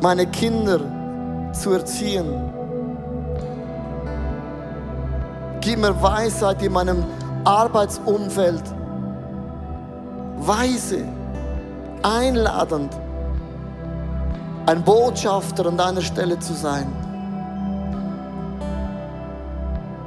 meine 0.00 0.24
Kinder 0.28 0.80
zu 1.52 1.72
erziehen. 1.72 2.32
Gib 5.60 5.80
mir 5.80 6.00
Weisheit 6.00 6.62
in 6.62 6.74
meinem 6.74 7.04
Arbeitsumfeld. 7.42 8.79
Weise, 10.46 11.04
einladend, 12.02 12.96
ein 14.66 14.82
Botschafter 14.82 15.66
an 15.66 15.76
deiner 15.76 16.00
Stelle 16.00 16.38
zu 16.38 16.54
sein. 16.54 16.86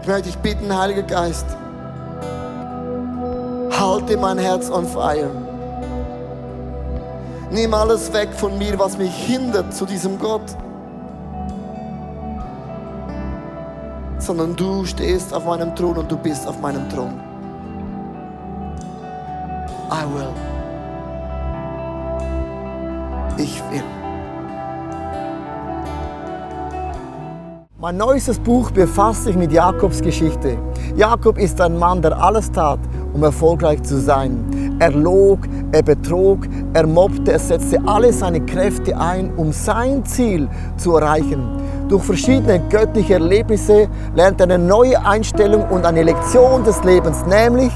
Ich 0.02 0.08
möchte 0.08 0.24
dich 0.24 0.38
bitten, 0.40 0.76
Heiliger 0.76 1.04
Geist, 1.04 1.46
halte 3.80 4.18
mein 4.18 4.38
Herz 4.40 4.70
on 4.70 4.86
fire. 4.86 5.30
Nimm 7.52 7.74
alles 7.74 8.12
weg 8.12 8.30
von 8.34 8.58
mir, 8.58 8.80
was 8.80 8.98
mich 8.98 9.14
hindert 9.14 9.74
zu 9.74 9.86
diesem 9.86 10.18
Gott. 10.18 10.58
Sondern 14.18 14.56
du 14.56 14.84
stehst 14.86 15.32
auf 15.34 15.46
meinem 15.46 15.76
Thron 15.76 15.98
und 15.98 16.12
du 16.12 16.18
bist 16.18 16.48
auf 16.48 16.60
meinem 16.60 16.90
Thron. 16.90 17.33
I 19.94 20.06
will. 20.06 20.34
Ich 23.38 23.62
will. 23.70 23.84
Mein 27.80 27.98
neuestes 27.98 28.40
Buch 28.40 28.72
befasst 28.72 29.26
sich 29.26 29.36
mit 29.36 29.52
Jakobs 29.52 30.02
Geschichte. 30.02 30.58
Jakob 30.96 31.38
ist 31.38 31.62
ein 31.62 31.78
Mann, 31.78 32.02
der 32.02 32.18
alles 32.18 32.52
tat, 32.52 32.80
um 33.14 33.22
erfolgreich 33.22 33.84
zu 33.84 34.00
sein. 34.00 34.78
Er 34.80 34.92
log, 34.94 35.42
er 35.72 35.84
betrog, 35.84 36.48
er 36.74 36.88
mobbte, 36.88 37.34
er 37.34 37.40
setzte 37.40 37.80
alle 37.86 38.12
seine 38.12 38.42
Kräfte 38.42 38.98
ein, 38.98 39.32
um 39.38 39.52
sein 39.52 40.04
Ziel 40.06 40.48
zu 40.76 40.98
erreichen. 40.98 41.44
Durch 41.88 42.04
verschiedene 42.04 42.60
göttliche 42.68 43.14
Erlebnisse 43.14 43.88
lernt 44.16 44.42
er 44.42 44.46
eine 44.46 44.58
neue 44.58 45.06
Einstellung 45.06 45.70
und 45.70 45.86
eine 45.86 46.02
Lektion 46.02 46.64
des 46.64 46.84
Lebens, 46.84 47.24
nämlich, 47.28 47.72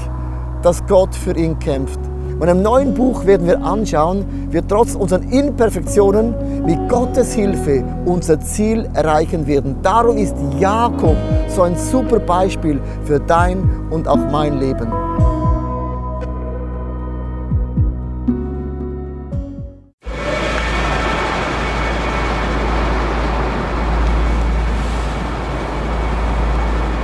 dass 0.62 0.86
Gott 0.86 1.14
für 1.14 1.36
ihn 1.36 1.58
kämpft. 1.58 2.00
Und 2.38 2.46
im 2.46 2.62
neuen 2.62 2.94
Buch 2.94 3.26
werden 3.26 3.46
wir 3.48 3.60
anschauen, 3.62 4.24
wie 4.50 4.62
trotz 4.62 4.94
unseren 4.94 5.24
Imperfektionen 5.30 6.64
mit 6.64 6.88
Gottes 6.88 7.34
Hilfe 7.34 7.82
unser 8.04 8.38
Ziel 8.40 8.88
erreichen 8.94 9.46
werden. 9.46 9.76
Darum 9.82 10.16
ist 10.16 10.36
Jakob 10.60 11.16
so 11.48 11.62
ein 11.62 11.76
super 11.76 12.20
Beispiel 12.20 12.80
für 13.04 13.18
dein 13.18 13.68
und 13.90 14.06
auch 14.06 14.30
mein 14.30 14.60
Leben. 14.60 14.88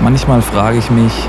Manchmal 0.01 0.43
frage 0.43 0.79
ich 0.79 0.91
mich, 0.91 1.29